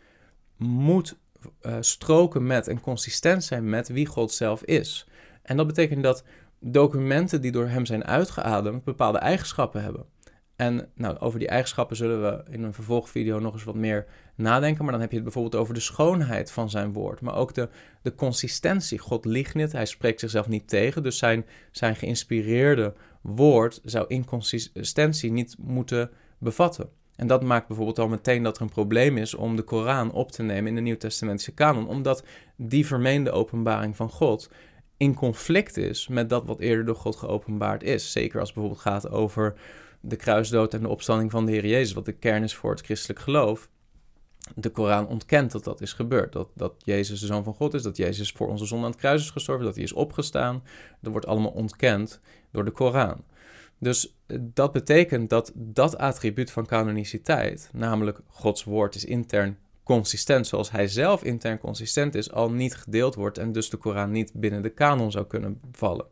moet 0.58 1.18
uh, 1.62 1.76
stroken 1.80 2.48
met 2.48 2.68
en 2.68 2.82
consistent 2.82 3.44
zijn 3.44 3.70
met 3.70 3.88
wie 3.88 4.06
God 4.06 4.32
zelf 4.32 4.64
is. 4.64 5.08
En 5.42 5.58
dat 5.58 5.68
betekent 5.68 6.04
dat 6.04 6.24
documenten 6.60 7.42
die 7.42 7.52
door 7.52 7.68
hem 7.68 7.86
zijn 7.86 8.06
uitgeademd 8.06 8.84
bepaalde 8.84 9.18
eigenschappen 9.18 9.84
hebben. 9.84 10.06
En 10.58 10.90
nou, 10.94 11.18
over 11.20 11.40
die 11.40 11.48
eigenschappen 11.48 11.96
zullen 11.96 12.22
we 12.22 12.52
in 12.52 12.64
een 12.64 12.74
vervolgvideo 12.74 13.40
nog 13.40 13.54
eens 13.54 13.64
wat 13.64 13.76
meer 13.76 14.06
nadenken. 14.36 14.84
Maar 14.84 14.92
dan 14.92 15.02
heb 15.02 15.10
je 15.10 15.16
het 15.16 15.26
bijvoorbeeld 15.26 15.62
over 15.62 15.74
de 15.74 15.80
schoonheid 15.80 16.52
van 16.52 16.70
zijn 16.70 16.94
woord. 16.94 17.22
Maar 17.22 17.36
ook 17.36 17.54
de, 17.54 17.70
de 18.02 18.16
consistentie. 18.16 19.00
God 19.00 19.26
liegt 19.26 19.56
niet, 19.56 19.72
hij 19.72 19.86
spreekt 19.86 20.20
zichzelf 20.20 20.48
niet 20.48 20.68
tegen. 20.68 21.04
Dus 21.04 21.18
zijn, 21.18 21.46
zijn 21.72 21.96
geïnspireerde 21.96 22.94
woord 23.22 23.82
zou 23.84 24.06
inconsistentie 24.08 25.32
niet 25.32 25.56
moeten 25.60 26.12
bevatten. 26.38 26.90
En 27.16 27.28
dat 27.28 27.44
maakt 27.44 27.68
bijvoorbeeld 27.68 28.00
al 28.00 28.08
meteen 28.08 28.44
dat 28.44 28.56
er 28.56 28.62
een 28.62 28.70
probleem 28.70 29.18
is 29.18 29.34
om 29.34 29.56
de 29.56 29.62
Koran 29.62 30.12
op 30.12 30.32
te 30.32 30.44
nemen 30.44 30.68
in 30.68 30.76
de 30.76 30.82
Nieuw-Testamentische 30.82 31.54
kanon, 31.54 31.88
omdat 31.88 32.24
die 32.56 32.86
vermeende 32.86 33.32
openbaring 33.32 33.96
van 33.96 34.10
God 34.10 34.50
in 34.98 35.14
conflict 35.14 35.78
is 35.78 36.08
met 36.08 36.30
dat 36.30 36.46
wat 36.46 36.60
eerder 36.60 36.86
door 36.86 36.96
God 36.96 37.16
geopenbaard 37.16 37.84
is. 37.84 38.12
Zeker 38.12 38.40
als 38.40 38.50
het 38.50 38.58
bijvoorbeeld 38.58 38.88
gaat 38.88 39.10
over 39.10 39.54
de 40.02 40.16
kruisdood 40.16 40.74
en 40.74 40.82
de 40.82 40.88
opstanding 40.88 41.32
van 41.32 41.46
de 41.46 41.52
Heer 41.52 41.66
Jezus, 41.66 41.94
wat 41.94 42.06
de 42.06 42.12
kern 42.12 42.44
is 42.44 42.56
voor 42.56 42.72
het 42.72 42.82
christelijk 42.82 43.20
geloof. 43.20 43.70
De 44.56 44.70
Koran 44.70 45.08
ontkent 45.08 45.52
dat 45.52 45.64
dat 45.64 45.82
is 45.82 45.94
gebeurd. 45.94 46.34
Dat, 46.34 46.50
dat 46.54 46.74
Jezus 46.78 47.20
de 47.20 47.26
Zoon 47.26 47.44
van 47.44 47.54
God 47.54 47.74
is, 47.74 47.82
dat 47.82 47.98
Jezus 47.98 48.32
voor 48.32 48.48
onze 48.48 48.66
zonde 48.66 48.86
aan 48.86 48.92
het 48.92 49.00
kruis 49.00 49.22
is 49.22 49.30
gestorven, 49.30 49.66
dat 49.66 49.76
hij 49.76 49.84
is 49.84 49.94
opgestaan. 49.94 50.64
Dat 51.02 51.12
wordt 51.12 51.28
allemaal 51.28 51.52
ontkend 51.52 52.20
door 52.52 52.66
de 52.66 52.72
Koran. 52.72 53.24
Dus 53.80 54.16
eh, 54.26 54.38
dat 54.42 54.72
betekent 54.72 55.30
dat 55.30 55.52
dat 55.56 55.98
attribuut 55.98 56.52
van 56.52 56.66
canoniciteit, 56.66 57.70
namelijk 57.74 58.20
Gods 58.28 58.64
woord 58.64 58.96
is 58.96 59.06
intern 59.06 59.58
consistent, 59.84 60.48
zoals 60.48 60.72
hij 60.72 60.88
zelf 60.88 61.24
intern 61.24 61.58
consistent 61.58 62.16
is, 62.16 62.32
al 62.32 62.52
niet 62.52 62.76
gedeeld 62.76 63.16
wordt 63.16 63.38
en 63.38 63.52
dus 63.52 63.70
de 63.70 63.78
Koran 63.78 64.12
niet 64.12 64.32
binnen 64.34 64.62
de 64.62 64.70
kanon 64.70 65.12
zou 65.12 65.26
kunnen 65.26 65.62
vallen. 65.72 66.06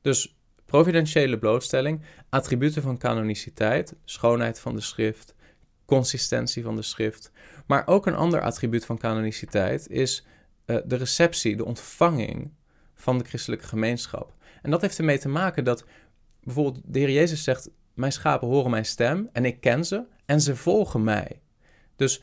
Dus 0.00 0.36
providentiële 0.64 1.38
blootstelling, 1.38 2.00
attributen 2.28 2.82
van 2.82 2.98
canoniciteit, 2.98 3.94
schoonheid 4.04 4.60
van 4.60 4.74
de 4.74 4.80
schrift, 4.80 5.34
consistentie 5.86 6.62
van 6.62 6.76
de 6.76 6.82
schrift, 6.82 7.30
maar 7.66 7.86
ook 7.86 8.06
een 8.06 8.14
ander 8.14 8.40
attribuut 8.40 8.84
van 8.84 8.98
canoniciteit 8.98 9.88
is 9.88 10.26
uh, 10.66 10.76
de 10.84 10.96
receptie, 10.96 11.56
de 11.56 11.64
ontvanging 11.64 12.50
van 12.94 13.18
de 13.18 13.24
christelijke 13.24 13.66
gemeenschap. 13.66 14.34
En 14.62 14.70
dat 14.70 14.80
heeft 14.80 14.98
ermee 14.98 15.18
te 15.18 15.28
maken 15.28 15.64
dat 15.64 15.84
bijvoorbeeld 16.44 16.82
de 16.84 16.98
Heer 16.98 17.10
Jezus 17.10 17.44
zegt: 17.44 17.70
Mijn 17.94 18.12
schapen 18.12 18.48
horen 18.48 18.70
mijn 18.70 18.84
stem 18.84 19.28
en 19.32 19.44
ik 19.44 19.60
ken 19.60 19.84
ze 19.84 20.04
en 20.24 20.40
ze 20.40 20.56
volgen 20.56 21.04
mij. 21.04 21.40
Dus 21.96 22.22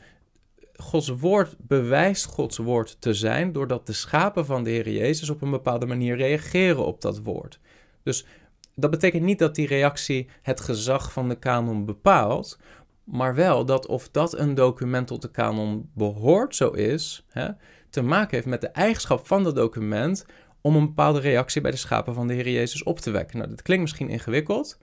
Gods 0.76 1.08
woord 1.08 1.56
bewijst 1.58 2.24
Gods 2.24 2.56
woord 2.56 2.96
te 3.00 3.14
zijn 3.14 3.52
doordat 3.52 3.86
de 3.86 3.92
schapen 3.92 4.46
van 4.46 4.64
de 4.64 4.70
Heer 4.70 4.90
Jezus 4.90 5.30
op 5.30 5.42
een 5.42 5.50
bepaalde 5.50 5.86
manier 5.86 6.16
reageren 6.16 6.86
op 6.86 7.00
dat 7.00 7.18
woord. 7.18 7.60
Dus 8.02 8.26
dat 8.74 8.90
betekent 8.90 9.22
niet 9.22 9.38
dat 9.38 9.54
die 9.54 9.66
reactie 9.66 10.28
het 10.42 10.60
gezag 10.60 11.12
van 11.12 11.28
de 11.28 11.38
kanon 11.38 11.84
bepaalt, 11.84 12.58
maar 13.04 13.34
wel 13.34 13.64
dat 13.64 13.86
of 13.86 14.08
dat 14.10 14.38
een 14.38 14.54
document 14.54 15.06
tot 15.06 15.22
de 15.22 15.30
kanon 15.30 15.90
behoort, 15.94 16.56
zo 16.56 16.70
is, 16.70 17.24
hè, 17.28 17.48
te 17.90 18.02
maken 18.02 18.34
heeft 18.34 18.46
met 18.46 18.60
de 18.60 18.68
eigenschap 18.68 19.26
van 19.26 19.42
dat 19.42 19.54
document 19.54 20.26
om 20.60 20.76
een 20.76 20.86
bepaalde 20.86 21.20
reactie 21.20 21.60
bij 21.60 21.70
de 21.70 21.76
schapen 21.76 22.14
van 22.14 22.26
de 22.26 22.34
Heer 22.34 22.48
Jezus 22.48 22.82
op 22.82 23.00
te 23.00 23.10
wekken. 23.10 23.38
Nou, 23.38 23.50
dat 23.50 23.62
klinkt 23.62 23.82
misschien 23.82 24.08
ingewikkeld, 24.08 24.78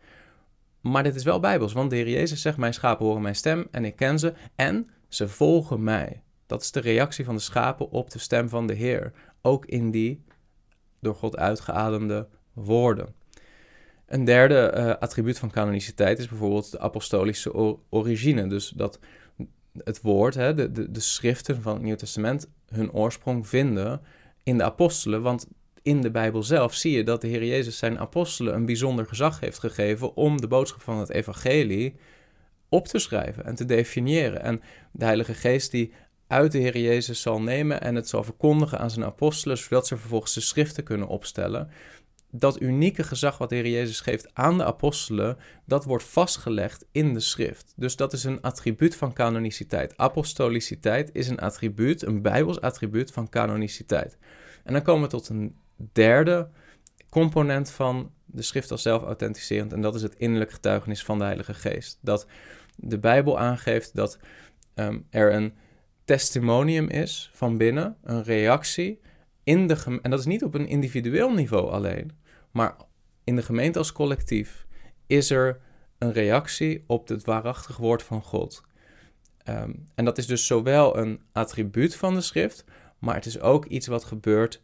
maar 0.82 1.04
dit 1.04 1.16
is 1.16 1.24
wel 1.24 1.40
bijbels, 1.40 1.74
want 1.74 1.90
de 1.90 1.96
Heer 1.96 2.10
Jezus 2.10 2.42
zegt, 2.42 2.58
mijn 2.58 2.74
schapen 2.74 3.06
horen 3.06 3.22
mijn 3.22 3.36
stem 3.36 3.68
en 3.72 3.86
ik 3.86 3.96
ken 3.96 4.20
ze 4.20 4.34
en 4.56 4.90
ze 5.08 5.28
volgen 5.28 5.84
mij. 5.84 6.24
Dat 6.46 6.62
is 6.62 6.72
de 6.72 6.80
reactie 6.80 7.26
van 7.26 7.36
de 7.36 7.42
schapen 7.42 7.90
op 7.90 8.12
de 8.12 8.20
stem 8.20 8.50
van 8.50 8.68
de 8.68 8.74
Heer, 8.74 9.14
ook 9.42 9.66
in 9.66 9.92
die 9.92 10.24
door 11.00 11.16
God 11.16 11.38
uitgeademde 11.38 12.28
woorden. 12.54 13.21
Een 14.12 14.26
derde 14.26 14.74
uh, 14.78 14.94
attribuut 15.00 15.40
van 15.40 15.52
canoniciteit 15.52 16.20
is 16.20 16.28
bijvoorbeeld 16.28 16.72
de 16.72 16.80
apostolische 16.80 17.78
origine. 17.90 18.48
Dus 18.48 18.70
dat 18.70 19.00
het 19.84 20.02
woord, 20.02 20.34
hè, 20.34 20.54
de, 20.54 20.72
de, 20.72 20.92
de 20.92 21.00
schriften 21.00 21.62
van 21.62 21.74
het 21.74 21.84
Nieuw 21.84 21.96
Testament, 21.96 22.48
hun 22.70 22.92
oorsprong 22.92 23.48
vinden 23.48 24.02
in 24.44 24.58
de 24.58 24.64
apostelen. 24.64 25.22
Want 25.22 25.48
in 25.82 26.02
de 26.02 26.12
Bijbel 26.12 26.44
zelf 26.44 26.74
zie 26.74 26.92
je 26.92 27.04
dat 27.04 27.22
de 27.22 27.28
Heer 27.28 27.46
Jezus 27.46 27.78
zijn 27.78 28.00
apostelen 28.00 28.54
een 28.54 28.66
bijzonder 28.66 29.06
gezag 29.06 29.40
heeft 29.40 29.60
gegeven 29.60 30.16
om 30.16 30.42
de 30.42 30.48
boodschap 30.48 30.82
van 30.82 30.98
het 30.98 31.10
evangelie 31.10 31.96
op 32.70 32.88
te 32.88 33.00
schrijven 33.00 33.46
en 33.46 33.56
te 33.56 33.66
definiëren. 33.66 34.42
En 34.42 34.62
de 34.92 35.06
Heilige 35.06 35.34
Geest 35.34 35.72
die 35.72 35.94
uit 36.28 36.52
de 36.52 36.58
Heer 36.58 36.78
Jezus 36.78 37.22
zal 37.22 37.42
nemen 37.42 37.82
en 37.82 37.96
het 37.96 38.10
zal 38.10 38.24
verkondigen 38.24 38.80
aan 38.80 38.92
zijn 38.92 39.06
apostelen, 39.06 39.58
zodat 39.58 39.88
ze 39.88 39.98
vervolgens 39.98 40.34
de 40.34 40.42
schriften 40.42 40.84
kunnen 40.84 41.08
opstellen 41.08 41.70
dat 42.32 42.62
unieke 42.62 43.04
gezag 43.04 43.38
wat 43.38 43.50
de 43.50 43.56
Heer 43.56 43.68
Jezus 43.68 44.00
geeft 44.00 44.30
aan 44.34 44.58
de 44.58 44.66
apostelen, 44.66 45.38
dat 45.66 45.86
wordt 45.86 46.04
vastgelegd 46.04 46.86
in 46.92 47.14
de 47.14 47.20
schrift. 47.20 47.74
Dus 47.76 47.96
dat 47.96 48.14
is 48.14 48.24
een 48.24 48.42
attribuut 48.42 48.96
van 48.96 49.14
canoniciteit. 49.14 49.98
Apostoliciteit 49.98 51.10
is 51.14 51.28
een 51.28 51.40
attribuut, 51.40 52.02
een 52.02 52.22
bijbels 52.22 52.62
attribuut 52.62 53.12
van 53.12 53.30
canoniciteit. 53.30 54.18
En 54.64 54.74
dan 54.74 54.82
komen 54.82 55.02
we 55.02 55.08
tot 55.08 55.30
een 55.30 55.56
derde 55.94 56.50
component 57.10 57.72
van 57.72 58.12
de 58.26 58.42
schrift 58.42 58.72
als 58.72 58.82
zelfauthenticerend 58.82 59.74
en 59.74 59.82
dat 59.82 59.96
is 59.96 60.02
het 60.02 60.16
innerlijk 60.16 60.52
getuigenis 60.52 61.04
van 61.04 61.18
de 61.18 61.24
Heilige 61.24 61.54
Geest. 61.54 62.00
Dat 62.02 62.28
de 62.76 63.00
Bijbel 63.00 63.40
aangeeft 63.40 63.96
dat 63.96 64.20
ehm, 64.74 65.00
er 65.10 65.34
een 65.34 65.54
testimonium 66.06 66.88
is 66.88 67.30
van 67.34 67.58
binnen, 67.58 67.98
een 68.04 68.24
reactie 68.24 69.00
in 69.44 69.68
de 69.68 70.00
en 70.02 70.10
dat 70.10 70.20
is 70.20 70.26
niet 70.26 70.44
op 70.44 70.54
een 70.54 70.68
individueel 70.68 71.34
niveau 71.34 71.72
alleen, 71.72 72.12
maar 72.52 72.76
in 73.24 73.36
de 73.36 73.42
gemeente 73.42 73.78
als 73.78 73.92
collectief 73.92 74.66
is 75.08 75.30
er 75.30 75.60
een 75.98 76.14
reactie 76.14 76.84
op 76.88 77.08
het 77.08 77.26
waarachtig 77.26 77.78
woord 77.78 78.04
van 78.04 78.22
God. 78.22 78.64
Ehm, 79.44 79.72
en 79.96 80.06
dat 80.06 80.18
is 80.18 80.28
dus 80.28 80.46
zowel 80.46 80.98
een 80.98 81.22
attribuut 81.32 81.96
van 81.96 82.14
de 82.14 82.22
schrift, 82.22 82.64
maar 83.00 83.16
het 83.16 83.26
is 83.26 83.40
ook 83.40 83.66
iets 83.66 83.88
wat 83.88 84.04
gebeurt 84.04 84.62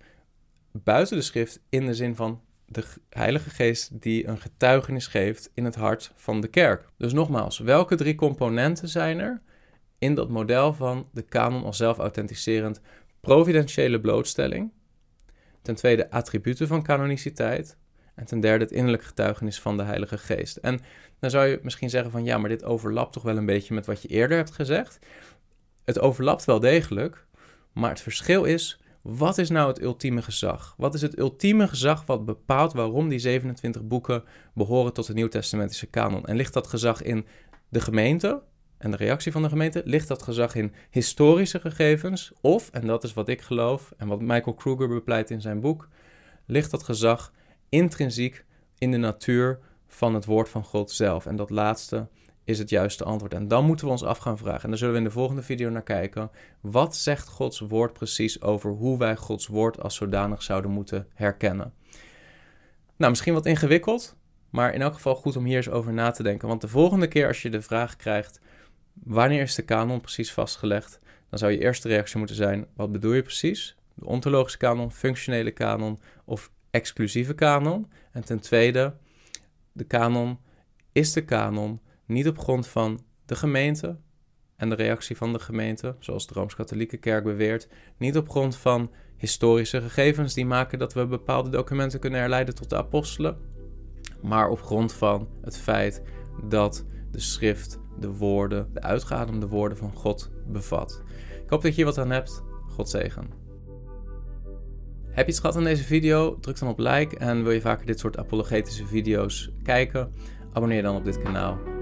buiten 0.72 1.18
de 1.18 1.24
schrift 1.24 1.60
in 1.70 1.86
de 1.86 1.94
zin 1.94 2.16
van 2.16 2.42
de 2.66 2.84
Heilige 3.10 3.50
Geest 3.50 4.02
die 4.02 4.28
een 4.28 4.40
getuigenis 4.40 5.08
geeft 5.08 5.52
in 5.54 5.66
het 5.66 5.76
hart 5.76 6.12
van 6.16 6.42
de 6.42 6.48
kerk. 6.48 6.86
Dus 6.98 7.14
nogmaals, 7.14 7.60
welke 7.60 7.96
drie 7.96 8.16
componenten 8.16 8.90
zijn 8.90 9.20
er 9.20 9.42
in 9.98 10.16
dat 10.16 10.30
model 10.30 10.74
van 10.74 11.10
de 11.12 11.22
kanon 11.22 11.64
als 11.64 11.78
zelfauthenticerend 11.78 12.82
providentiële 13.20 14.02
blootstelling? 14.02 14.72
Ten 15.68 15.76
tweede 15.76 16.12
attributen 16.12 16.68
van 16.68 16.84
canoniciteit. 16.84 17.78
En 18.16 18.26
ten 18.26 18.40
derde 18.40 18.64
het 18.64 18.74
innerlijk 18.74 19.04
getuigenis 19.04 19.60
van 19.60 19.78
de 19.78 19.84
Heilige 19.84 20.18
Geest. 20.18 20.58
En 20.58 20.80
dan 21.20 21.30
zou 21.30 21.48
je 21.48 21.60
misschien 21.62 21.90
zeggen 21.90 22.12
van 22.12 22.24
ja, 22.24 22.38
maar 22.38 22.50
dit 22.50 22.64
overlapt 22.64 23.14
toch 23.14 23.24
wel 23.24 23.38
een 23.38 23.46
beetje 23.46 23.74
met 23.74 23.86
wat 23.86 24.02
je 24.02 24.08
eerder 24.08 24.38
hebt 24.38 24.52
gezegd. 24.52 25.00
Het 25.84 26.00
overlapt 26.00 26.46
wel 26.46 26.60
degelijk, 26.60 27.26
maar 27.74 27.90
het 27.90 28.02
verschil 28.02 28.44
is, 28.44 28.82
wat 29.02 29.38
is 29.38 29.50
nou 29.50 29.68
het 29.68 29.82
ultieme 29.82 30.22
gezag? 30.22 30.74
Wat 30.78 30.94
is 30.94 31.02
het 31.02 31.18
ultieme 31.18 31.68
gezag 31.68 32.06
wat 32.06 32.26
bepaalt 32.26 32.74
waarom 32.74 33.10
die 33.10 33.20
27 33.20 33.88
boeken 33.88 34.24
behoren 34.54 34.94
tot 34.94 35.08
de 35.08 35.14
Nieuw-Testamentische 35.14 35.88
kanon? 35.88 36.26
En 36.26 36.36
ligt 36.36 36.54
dat 36.54 36.68
gezag 36.68 37.02
in 37.02 37.26
de 37.70 37.82
gemeente, 37.82 38.42
en 38.78 38.92
de 38.92 38.98
reactie 38.98 39.32
van 39.32 39.42
de 39.42 39.50
gemeente, 39.50 39.82
ligt 39.86 40.08
dat 40.08 40.24
gezag 40.24 40.56
in 40.56 40.74
historische 40.90 41.60
gegevens 41.60 42.32
of, 42.42 42.70
en 42.70 42.88
dat 42.88 43.04
is 43.04 43.14
wat 43.14 43.28
ik 43.28 43.42
geloof 43.42 43.94
en 43.98 44.08
wat 44.08 44.22
Michael 44.22 44.56
Kruger 44.56 44.88
bepleit 44.88 45.30
in 45.30 45.42
zijn 45.42 45.60
boek, 45.60 45.88
ligt 46.46 46.72
dat 46.72 46.84
gezag 46.84 47.34
intrinsiek 47.70 48.46
in 48.78 48.92
de 48.92 48.98
natuur 48.98 49.60
van 49.88 50.14
het 50.14 50.26
woord 50.26 50.50
van 50.50 50.64
God 50.64 50.92
zelf. 50.92 51.26
En 51.26 51.36
dat 51.36 51.50
laatste 51.50 52.08
is 52.44 52.60
het 52.60 52.70
juiste 52.70 53.04
antwoord. 53.04 53.34
En 53.34 53.48
dan 53.48 53.66
moeten 53.66 53.86
we 53.86 53.92
ons 53.92 54.04
af 54.04 54.18
gaan 54.18 54.38
vragen, 54.38 54.64
en 54.64 54.70
daar 54.70 54.78
zullen 54.78 54.94
we 54.94 55.00
in 55.00 55.06
de 55.06 55.12
volgende 55.12 55.42
video 55.42 55.70
naar 55.70 55.84
kijken, 55.84 56.32
wat 56.62 56.96
zegt 56.96 57.28
Gods 57.28 57.60
woord 57.60 57.94
precies 57.94 58.42
over 58.42 58.72
hoe 58.72 58.98
wij 58.98 59.16
Gods 59.16 59.48
woord 59.48 59.82
als 59.82 59.96
zodanig 59.96 60.44
zouden 60.44 60.72
moeten 60.72 61.08
herkennen? 61.14 61.74
Nou, 62.96 63.10
misschien 63.10 63.34
wat 63.34 63.46
ingewikkeld, 63.46 64.16
maar 64.50 64.74
in 64.74 64.82
elk 64.82 64.94
geval 64.94 65.16
goed 65.16 65.36
om 65.36 65.46
hier 65.46 65.56
eens 65.56 65.70
over 65.70 65.94
na 65.94 66.12
te 66.12 66.24
denken. 66.24 66.48
Want 66.48 66.62
de 66.62 66.68
volgende 66.68 67.08
keer 67.08 67.28
als 67.28 67.42
je 67.42 67.50
de 67.50 67.62
vraag 67.62 67.96
krijgt, 67.96 68.40
Wanneer 69.04 69.42
is 69.42 69.56
de 69.56 69.62
kanon 69.62 70.02
precies 70.02 70.34
vastgelegd? 70.34 71.00
Dan 71.30 71.40
zou 71.40 71.52
je 71.52 71.60
eerste 71.60 71.88
reactie 71.88 72.18
moeten 72.18 72.36
zijn: 72.36 72.66
wat 72.76 72.92
bedoel 72.92 73.14
je 73.14 73.22
precies? 73.22 73.78
De 73.94 74.06
ontologische 74.06 74.58
kanon, 74.58 74.92
functionele 74.92 75.52
kanon 75.52 76.00
of 76.26 76.52
exclusieve 76.72 77.34
kanon? 77.34 77.92
En 78.12 78.26
ten 78.26 78.40
tweede, 78.40 78.96
de 79.72 79.84
kanon 79.84 80.40
is 80.92 81.14
de 81.14 81.26
kanon 81.26 81.82
niet 82.06 82.28
op 82.28 82.40
grond 82.40 82.68
van 82.68 83.00
de 83.26 83.36
gemeente 83.36 83.98
en 84.56 84.70
de 84.70 84.76
reactie 84.76 85.18
van 85.18 85.34
de 85.34 85.40
gemeente, 85.40 85.96
zoals 86.00 86.28
de 86.28 86.34
Rooms-Katholieke 86.34 86.98
Kerk 86.98 87.24
beweert, 87.24 87.68
niet 87.98 88.18
op 88.18 88.30
grond 88.30 88.56
van 88.56 88.92
historische 89.18 89.82
gegevens 89.82 90.34
die 90.34 90.46
maken 90.46 90.80
dat 90.80 90.94
we 90.94 91.08
bepaalde 91.08 91.50
documenten 91.50 92.00
kunnen 92.00 92.20
herleiden 92.20 92.56
tot 92.56 92.70
de 92.70 92.78
apostelen, 92.78 93.38
maar 94.22 94.50
op 94.50 94.62
grond 94.62 94.94
van 94.94 95.30
het 95.42 95.58
feit 95.58 96.02
dat 96.44 96.86
de 97.12 97.20
schrift 97.20 97.80
de 98.00 98.12
woorden, 98.12 98.70
de 98.74 98.82
uitgeademde 98.82 99.48
woorden 99.48 99.78
van 99.78 99.92
God 99.94 100.32
bevat. 100.48 101.02
Ik 101.44 101.50
hoop 101.50 101.62
dat 101.62 101.72
je 101.72 101.76
hier 101.76 101.86
wat 101.86 101.98
aan 101.98 102.12
hebt. 102.12 102.44
God 102.70 102.90
zegen. 102.90 103.28
Heb 105.10 105.26
je 105.26 105.32
iets 105.32 105.40
gehad 105.40 105.56
aan 105.56 105.64
deze 105.64 105.84
video? 105.84 106.40
Druk 106.40 106.60
dan 106.60 106.70
op 106.70 106.80
like 106.80 107.18
en 107.18 107.44
wil 107.44 107.52
je 107.52 107.62
vaker 107.62 107.86
dit 107.86 108.00
soort 108.00 108.18
apologetische 108.18 108.86
video's 108.86 109.52
kijken? 109.64 110.12
Abonneer 110.54 110.82
dan 110.82 110.96
op 110.96 111.04
dit 111.04 111.22
kanaal 111.22 111.77